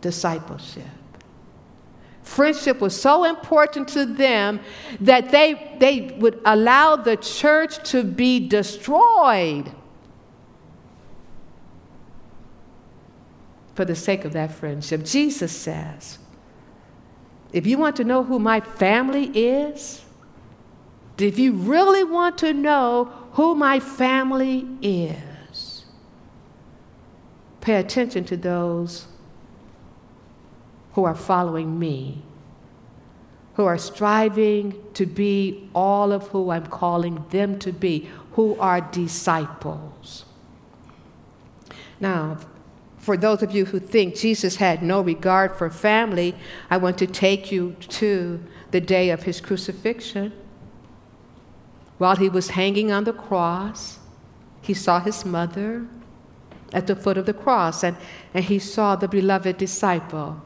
discipleship. 0.00 0.84
Friendship 2.22 2.80
was 2.80 3.00
so 3.00 3.24
important 3.24 3.88
to 3.88 4.04
them 4.04 4.60
that 5.00 5.30
they, 5.30 5.76
they 5.78 6.14
would 6.18 6.40
allow 6.44 6.96
the 6.96 7.16
church 7.16 7.90
to 7.90 8.02
be 8.02 8.48
destroyed 8.48 9.70
for 13.74 13.84
the 13.84 13.94
sake 13.94 14.24
of 14.24 14.32
that 14.32 14.50
friendship. 14.52 15.04
Jesus 15.04 15.52
says, 15.52 16.18
if 17.52 17.66
you 17.66 17.78
want 17.78 17.96
to 17.96 18.04
know 18.04 18.24
who 18.24 18.38
my 18.38 18.60
family 18.60 19.26
is, 19.26 20.04
if 21.18 21.38
you 21.38 21.52
really 21.52 22.04
want 22.04 22.38
to 22.38 22.52
know 22.52 23.06
who 23.32 23.54
my 23.54 23.80
family 23.80 24.66
is, 24.82 25.16
pay 27.68 27.74
attention 27.74 28.24
to 28.24 28.34
those 28.34 29.04
who 30.94 31.04
are 31.04 31.14
following 31.14 31.78
me, 31.78 32.22
who 33.56 33.66
are 33.66 33.76
striving 33.76 34.74
to 34.94 35.04
be 35.04 35.68
all 35.74 36.10
of 36.10 36.28
who 36.28 36.48
I'm 36.48 36.66
calling 36.68 37.22
them 37.28 37.58
to 37.58 37.70
be, 37.70 38.08
who 38.32 38.58
are 38.58 38.80
disciples. 38.80 40.24
Now, 42.00 42.38
for 42.96 43.18
those 43.18 43.42
of 43.42 43.50
you 43.54 43.66
who 43.66 43.78
think 43.78 44.16
Jesus 44.16 44.56
had 44.56 44.82
no 44.82 45.02
regard 45.02 45.54
for 45.54 45.68
family, 45.68 46.34
I 46.70 46.78
want 46.78 46.96
to 46.96 47.06
take 47.06 47.52
you 47.52 47.76
to 47.80 48.42
the 48.70 48.80
day 48.80 49.10
of 49.10 49.24
his 49.24 49.42
crucifixion. 49.42 50.32
While 51.98 52.16
he 52.16 52.30
was 52.30 52.48
hanging 52.48 52.90
on 52.90 53.04
the 53.04 53.12
cross, 53.12 53.98
he 54.62 54.72
saw 54.72 55.00
his 55.00 55.26
mother, 55.26 55.86
at 56.72 56.86
the 56.86 56.96
foot 56.96 57.16
of 57.16 57.26
the 57.26 57.34
cross, 57.34 57.82
and, 57.82 57.96
and 58.34 58.44
he 58.44 58.58
saw 58.58 58.96
the 58.96 59.08
beloved 59.08 59.56
disciple. 59.56 60.42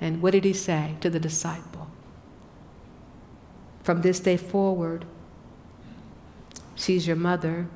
And 0.00 0.22
what 0.22 0.32
did 0.32 0.44
he 0.44 0.52
say 0.52 0.96
to 1.00 1.10
the 1.10 1.20
disciple? 1.20 1.88
From 3.82 4.02
this 4.02 4.20
day 4.20 4.36
forward, 4.36 5.04
she's 6.74 7.06
your 7.06 7.16
mother. 7.16 7.68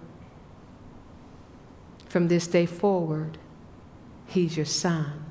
From 2.06 2.28
this 2.28 2.46
day 2.46 2.66
forward, 2.66 3.38
he's 4.26 4.56
your 4.56 4.66
son. 4.66 5.24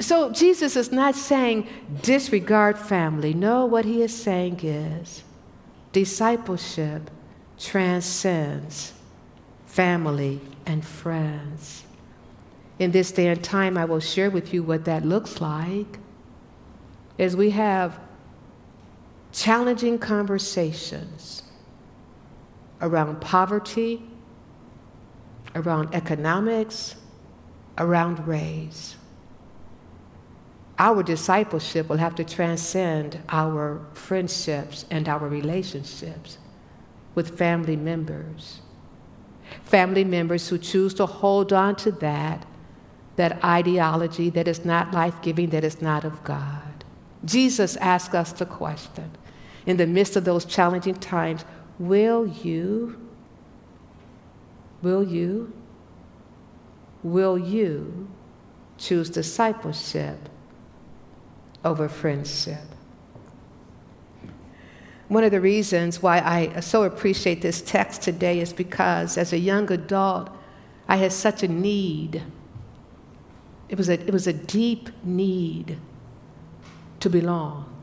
So 0.00 0.32
Jesus 0.32 0.76
is 0.76 0.90
not 0.90 1.14
saying 1.14 1.68
disregard 2.02 2.78
family. 2.78 3.34
No, 3.34 3.66
what 3.66 3.84
he 3.84 4.02
is 4.02 4.16
saying 4.16 4.60
is 4.62 5.22
discipleship 5.92 7.10
transcends 7.58 8.94
family 9.68 10.40
and 10.66 10.84
friends. 10.84 11.84
in 12.78 12.92
this 12.92 13.10
day 13.10 13.26
and 13.26 13.42
time, 13.42 13.76
I 13.76 13.84
will 13.84 14.00
share 14.00 14.30
with 14.30 14.54
you 14.54 14.62
what 14.62 14.84
that 14.84 15.04
looks 15.04 15.40
like. 15.40 15.98
As 17.18 17.36
we 17.36 17.50
have 17.50 17.98
challenging 19.32 19.98
conversations 19.98 21.42
around 22.80 23.20
poverty, 23.20 24.02
around 25.56 25.92
economics, 25.94 26.94
around 27.78 28.26
race. 28.26 28.96
Our 30.78 31.02
discipleship 31.02 31.88
will 31.88 31.96
have 31.96 32.14
to 32.14 32.24
transcend 32.24 33.18
our 33.28 33.80
friendships 33.94 34.84
and 34.90 35.08
our 35.08 35.26
relationships 35.28 36.38
with 37.16 37.36
family 37.36 37.76
members. 37.76 38.60
Family 39.68 40.02
members 40.02 40.48
who 40.48 40.56
choose 40.56 40.94
to 40.94 41.04
hold 41.04 41.52
on 41.52 41.76
to 41.76 41.92
that, 41.92 42.46
that 43.16 43.44
ideology 43.44 44.30
that 44.30 44.48
is 44.48 44.64
not 44.64 44.92
life 44.94 45.20
giving, 45.20 45.50
that 45.50 45.62
is 45.62 45.82
not 45.82 46.06
of 46.06 46.24
God. 46.24 46.84
Jesus 47.22 47.76
asked 47.76 48.14
us 48.14 48.32
the 48.32 48.46
question 48.46 49.10
in 49.66 49.76
the 49.76 49.86
midst 49.86 50.16
of 50.16 50.24
those 50.24 50.46
challenging 50.46 50.94
times 50.94 51.44
will 51.78 52.26
you, 52.26 52.98
will 54.80 55.04
you, 55.04 55.52
will 57.02 57.36
you 57.36 58.08
choose 58.78 59.10
discipleship 59.10 60.30
over 61.62 61.90
friendship? 61.90 62.62
One 65.08 65.24
of 65.24 65.30
the 65.30 65.40
reasons 65.40 66.02
why 66.02 66.18
I 66.18 66.60
so 66.60 66.82
appreciate 66.82 67.40
this 67.40 67.62
text 67.62 68.02
today 68.02 68.40
is 68.40 68.52
because 68.52 69.16
as 69.16 69.32
a 69.32 69.38
young 69.38 69.70
adult, 69.72 70.30
I 70.86 70.96
had 70.96 71.12
such 71.12 71.42
a 71.42 71.48
need. 71.48 72.22
It 73.70 73.78
was 73.78 73.88
a, 73.88 73.94
it 73.94 74.12
was 74.12 74.26
a 74.26 74.34
deep 74.34 74.90
need 75.02 75.78
to 77.00 77.08
belong. 77.08 77.74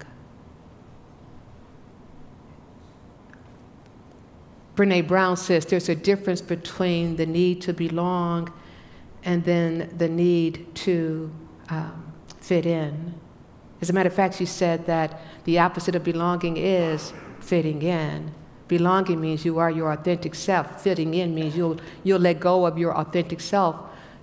Brene 4.76 5.08
Brown 5.08 5.38
says 5.38 5.66
there's 5.66 5.90
a 5.90 5.96
difference 5.96 6.42
between 6.42 7.16
the 7.16 7.26
need 7.26 7.62
to 7.62 7.74
belong 7.74 8.52
and 9.24 9.44
then 9.46 9.92
the 9.98 10.10
need 10.10 10.76
to 10.76 11.34
um, 11.70 12.14
fit 12.42 12.66
in. 12.66 13.16
As 13.82 13.90
a 13.90 13.94
matter 13.94 14.08
of 14.08 14.16
fact, 14.16 14.36
she 14.36 14.46
said 14.46 14.86
that 14.86 15.20
the 15.44 15.60
opposite 15.60 15.96
of 15.96 16.04
belonging 16.04 16.58
is 16.58 17.14
fitting 17.40 17.82
in. 17.82 18.32
Belonging 18.68 19.22
means 19.22 19.46
you 19.46 19.60
are 19.60 19.70
your 19.70 19.92
authentic 19.92 20.34
self. 20.34 20.82
Fitting 20.82 21.14
in 21.14 21.36
means 21.36 21.56
you'll, 21.56 21.78
you'll 22.04 22.20
let 22.20 22.40
go 22.40 22.66
of 22.66 22.78
your 22.78 22.96
authentic 22.96 23.40
self 23.40 23.80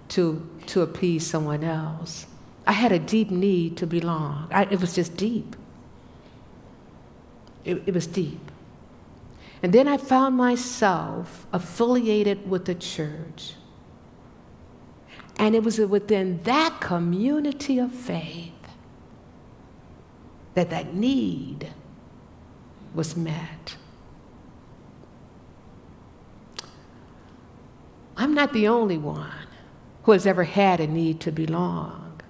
to, 0.08 0.48
to 0.66 0.82
appease 0.82 1.26
someone 1.26 1.62
else. 1.62 2.26
I 2.66 2.72
had 2.72 2.92
a 2.92 2.98
deep 2.98 3.30
need 3.30 3.76
to 3.78 3.86
belong. 3.86 4.48
I, 4.50 4.64
it 4.64 4.80
was 4.80 4.94
just 4.94 5.16
deep. 5.16 5.56
It, 7.64 7.82
it 7.86 7.94
was 7.94 8.06
deep. 8.06 8.50
And 9.62 9.72
then 9.72 9.86
I 9.86 9.96
found 9.96 10.36
myself 10.36 11.46
affiliated 11.52 12.50
with 12.50 12.64
the 12.64 12.74
church. 12.74 13.54
And 15.36 15.54
it 15.54 15.62
was 15.62 15.78
within 15.78 16.42
that 16.42 16.80
community 16.80 17.78
of 17.78 17.92
faith 17.92 18.52
that 20.54 20.70
that 20.70 20.94
need 20.94 21.72
was 22.94 23.16
met. 23.16 23.76
I'm 28.16 28.34
not 28.34 28.52
the 28.52 28.68
only 28.68 28.98
one 28.98 29.48
who 30.04 30.12
has 30.12 30.26
ever 30.26 30.44
had 30.44 30.80
a 30.80 30.86
need 30.86 31.20
to 31.20 31.32
belong. 31.32 32.20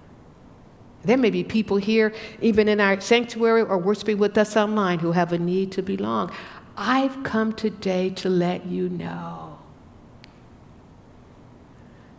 There 1.04 1.16
may 1.16 1.30
be 1.30 1.42
people 1.42 1.78
here, 1.78 2.14
even 2.40 2.68
in 2.68 2.80
our 2.80 3.00
sanctuary 3.00 3.62
or 3.62 3.76
worshiping 3.76 4.18
with 4.18 4.38
us 4.38 4.56
online, 4.56 5.00
who 5.00 5.12
have 5.12 5.32
a 5.32 5.38
need 5.38 5.72
to 5.72 5.82
belong. 5.82 6.32
I've 6.76 7.22
come 7.24 7.52
today 7.52 8.10
to 8.10 8.28
let 8.28 8.66
you 8.66 8.88
know 8.88 9.58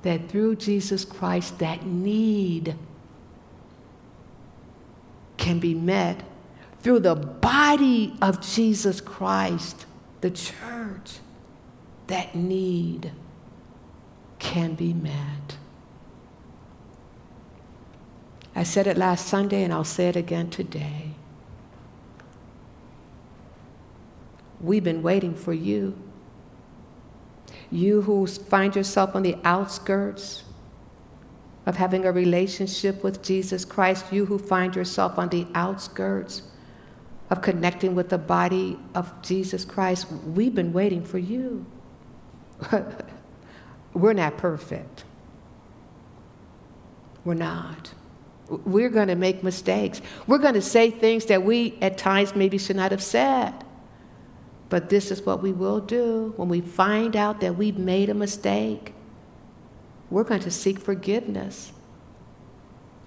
that 0.01 0.27
through 0.27 0.57
Jesus 0.57 1.05
Christ, 1.05 1.59
that 1.59 1.85
need 1.85 2.75
can 5.37 5.59
be 5.59 5.73
met 5.73 6.23
through 6.81 6.99
the 6.99 7.15
body 7.15 8.13
of 8.21 8.41
Jesus 8.41 9.01
Christ, 9.01 9.85
the 10.21 10.31
church. 10.31 11.19
That 12.07 12.35
need 12.35 13.11
can 14.39 14.75
be 14.75 14.93
met. 14.93 15.57
I 18.55 18.63
said 18.63 18.87
it 18.87 18.97
last 18.97 19.27
Sunday 19.27 19.63
and 19.63 19.73
I'll 19.73 19.83
say 19.83 20.09
it 20.09 20.15
again 20.15 20.49
today. 20.49 21.11
We've 24.61 24.83
been 24.83 25.01
waiting 25.01 25.33
for 25.33 25.53
you. 25.53 25.97
You 27.71 28.01
who 28.03 28.27
find 28.27 28.75
yourself 28.75 29.15
on 29.15 29.23
the 29.23 29.37
outskirts 29.43 30.43
of 31.65 31.75
having 31.77 32.05
a 32.05 32.11
relationship 32.11 33.03
with 33.03 33.21
Jesus 33.23 33.63
Christ, 33.65 34.05
you 34.11 34.25
who 34.25 34.37
find 34.37 34.75
yourself 34.75 35.17
on 35.17 35.29
the 35.29 35.47
outskirts 35.55 36.43
of 37.29 37.41
connecting 37.41 37.95
with 37.95 38.09
the 38.09 38.17
body 38.17 38.77
of 38.95 39.21
Jesus 39.21 39.63
Christ, 39.63 40.11
we've 40.11 40.53
been 40.53 40.73
waiting 40.73 41.03
for 41.03 41.17
you. 41.17 41.65
We're 43.93 44.13
not 44.13 44.37
perfect. 44.37 45.05
We're 47.23 47.35
not. 47.35 47.93
We're 48.49 48.89
going 48.89 49.07
to 49.07 49.15
make 49.15 49.43
mistakes. 49.43 50.01
We're 50.27 50.39
going 50.39 50.55
to 50.55 50.61
say 50.61 50.91
things 50.91 51.25
that 51.25 51.43
we 51.43 51.77
at 51.81 51.97
times 51.97 52.35
maybe 52.35 52.57
should 52.57 52.75
not 52.75 52.91
have 52.91 53.01
said. 53.01 53.53
But 54.69 54.89
this 54.89 55.11
is 55.11 55.21
what 55.21 55.41
we 55.41 55.53
will 55.53 55.79
do 55.79 56.33
when 56.35 56.49
we 56.49 56.59
find 56.59 57.15
out 57.15 57.39
that 57.41 57.57
we've 57.57 57.77
made 57.77 58.09
a 58.09 58.13
mistake. 58.13 58.93
We're 60.13 60.23
going 60.23 60.41
to 60.41 60.51
seek 60.51 60.79
forgiveness 60.79 61.71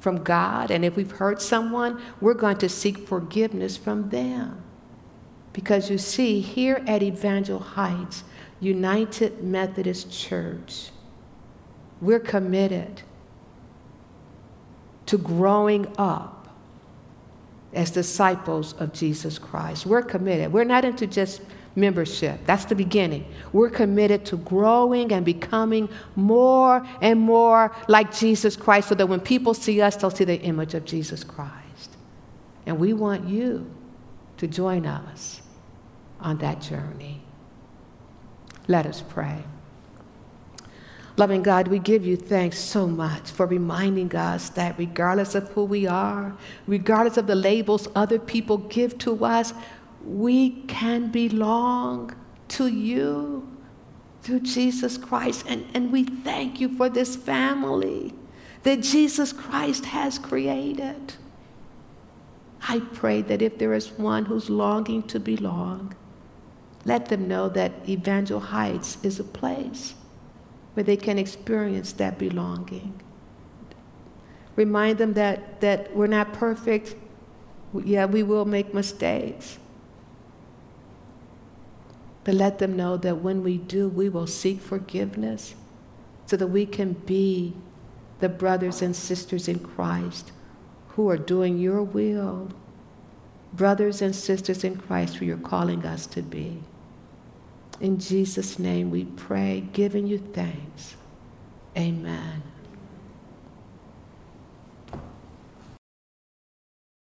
from 0.00 0.24
God. 0.24 0.72
And 0.72 0.84
if 0.84 0.96
we've 0.96 1.12
hurt 1.12 1.40
someone, 1.40 2.02
we're 2.20 2.34
going 2.34 2.58
to 2.58 2.68
seek 2.68 3.06
forgiveness 3.06 3.76
from 3.76 4.10
them. 4.10 4.60
Because 5.52 5.88
you 5.88 5.98
see, 5.98 6.40
here 6.40 6.82
at 6.84 7.04
Evangel 7.04 7.60
Heights, 7.60 8.24
United 8.58 9.40
Methodist 9.40 10.10
Church, 10.10 10.90
we're 12.00 12.18
committed 12.18 13.02
to 15.06 15.16
growing 15.16 15.86
up 15.96 16.48
as 17.72 17.92
disciples 17.92 18.72
of 18.72 18.92
Jesus 18.92 19.38
Christ. 19.38 19.86
We're 19.86 20.02
committed. 20.02 20.52
We're 20.52 20.64
not 20.64 20.84
into 20.84 21.06
just 21.06 21.40
membership. 21.76 22.40
That's 22.46 22.64
the 22.64 22.74
beginning. 22.74 23.30
We're 23.52 23.70
committed 23.70 24.24
to 24.26 24.38
growing 24.38 25.12
and 25.12 25.24
becoming 25.24 25.88
more 26.16 26.84
and 27.00 27.20
more 27.20 27.76
like 27.86 28.12
Jesus 28.16 28.56
Christ 28.56 28.88
so 28.88 28.94
that 28.96 29.06
when 29.06 29.20
people 29.20 29.54
see 29.54 29.80
us, 29.80 29.94
they'll 29.96 30.10
see 30.10 30.24
the 30.24 30.40
image 30.40 30.74
of 30.74 30.84
Jesus 30.84 31.22
Christ. 31.22 31.90
And 32.64 32.78
we 32.78 32.92
want 32.94 33.28
you 33.28 33.70
to 34.38 34.46
join 34.46 34.86
us 34.86 35.42
on 36.20 36.38
that 36.38 36.60
journey. 36.60 37.22
Let 38.66 38.86
us 38.86 39.02
pray. 39.06 39.44
Loving 41.18 41.42
God, 41.42 41.68
we 41.68 41.78
give 41.78 42.04
you 42.04 42.16
thanks 42.16 42.58
so 42.58 42.86
much 42.86 43.30
for 43.30 43.46
reminding 43.46 44.14
us 44.14 44.50
that 44.50 44.76
regardless 44.78 45.34
of 45.34 45.48
who 45.50 45.64
we 45.64 45.86
are, 45.86 46.36
regardless 46.66 47.16
of 47.16 47.26
the 47.26 47.34
labels 47.34 47.88
other 47.94 48.18
people 48.18 48.58
give 48.58 48.98
to 48.98 49.24
us, 49.24 49.54
we 50.06 50.62
can 50.62 51.10
belong 51.10 52.14
to 52.48 52.68
you 52.68 53.46
through 54.22 54.40
Jesus 54.40 54.96
Christ. 54.96 55.44
And, 55.48 55.66
and 55.74 55.92
we 55.92 56.04
thank 56.04 56.60
you 56.60 56.68
for 56.76 56.88
this 56.88 57.16
family 57.16 58.14
that 58.62 58.80
Jesus 58.80 59.32
Christ 59.32 59.86
has 59.86 60.18
created. 60.18 61.14
I 62.68 62.80
pray 62.80 63.22
that 63.22 63.42
if 63.42 63.58
there 63.58 63.74
is 63.74 63.90
one 63.92 64.24
who's 64.24 64.50
longing 64.50 65.02
to 65.04 65.20
belong, 65.20 65.94
let 66.84 67.06
them 67.06 67.28
know 67.28 67.48
that 67.50 67.72
Evangel 67.88 68.40
Heights 68.40 68.98
is 69.02 69.20
a 69.20 69.24
place 69.24 69.94
where 70.74 70.84
they 70.84 70.96
can 70.96 71.18
experience 71.18 71.92
that 71.92 72.18
belonging. 72.18 73.00
Remind 74.56 74.98
them 74.98 75.14
that, 75.14 75.60
that 75.60 75.94
we're 75.94 76.06
not 76.06 76.32
perfect. 76.32 76.94
Yeah, 77.84 78.06
we 78.06 78.22
will 78.22 78.44
make 78.44 78.72
mistakes. 78.72 79.58
But 82.26 82.34
let 82.34 82.58
them 82.58 82.74
know 82.76 82.96
that 82.96 83.22
when 83.22 83.44
we 83.44 83.56
do, 83.56 83.88
we 83.88 84.08
will 84.08 84.26
seek 84.26 84.60
forgiveness 84.60 85.54
so 86.26 86.36
that 86.36 86.48
we 86.48 86.66
can 86.66 86.94
be 86.94 87.54
the 88.18 88.28
brothers 88.28 88.82
and 88.82 88.96
sisters 88.96 89.46
in 89.46 89.60
Christ 89.60 90.32
who 90.88 91.08
are 91.08 91.16
doing 91.16 91.56
your 91.56 91.84
will. 91.84 92.48
Brothers 93.52 94.02
and 94.02 94.12
sisters 94.12 94.64
in 94.64 94.76
Christ 94.76 95.14
who 95.16 95.24
you're 95.24 95.36
calling 95.36 95.86
us 95.86 96.04
to 96.08 96.22
be. 96.22 96.64
In 97.80 98.00
Jesus' 98.00 98.58
name 98.58 98.90
we 98.90 99.04
pray, 99.04 99.62
giving 99.72 100.08
you 100.08 100.18
thanks. 100.18 100.96
Amen. 101.76 102.42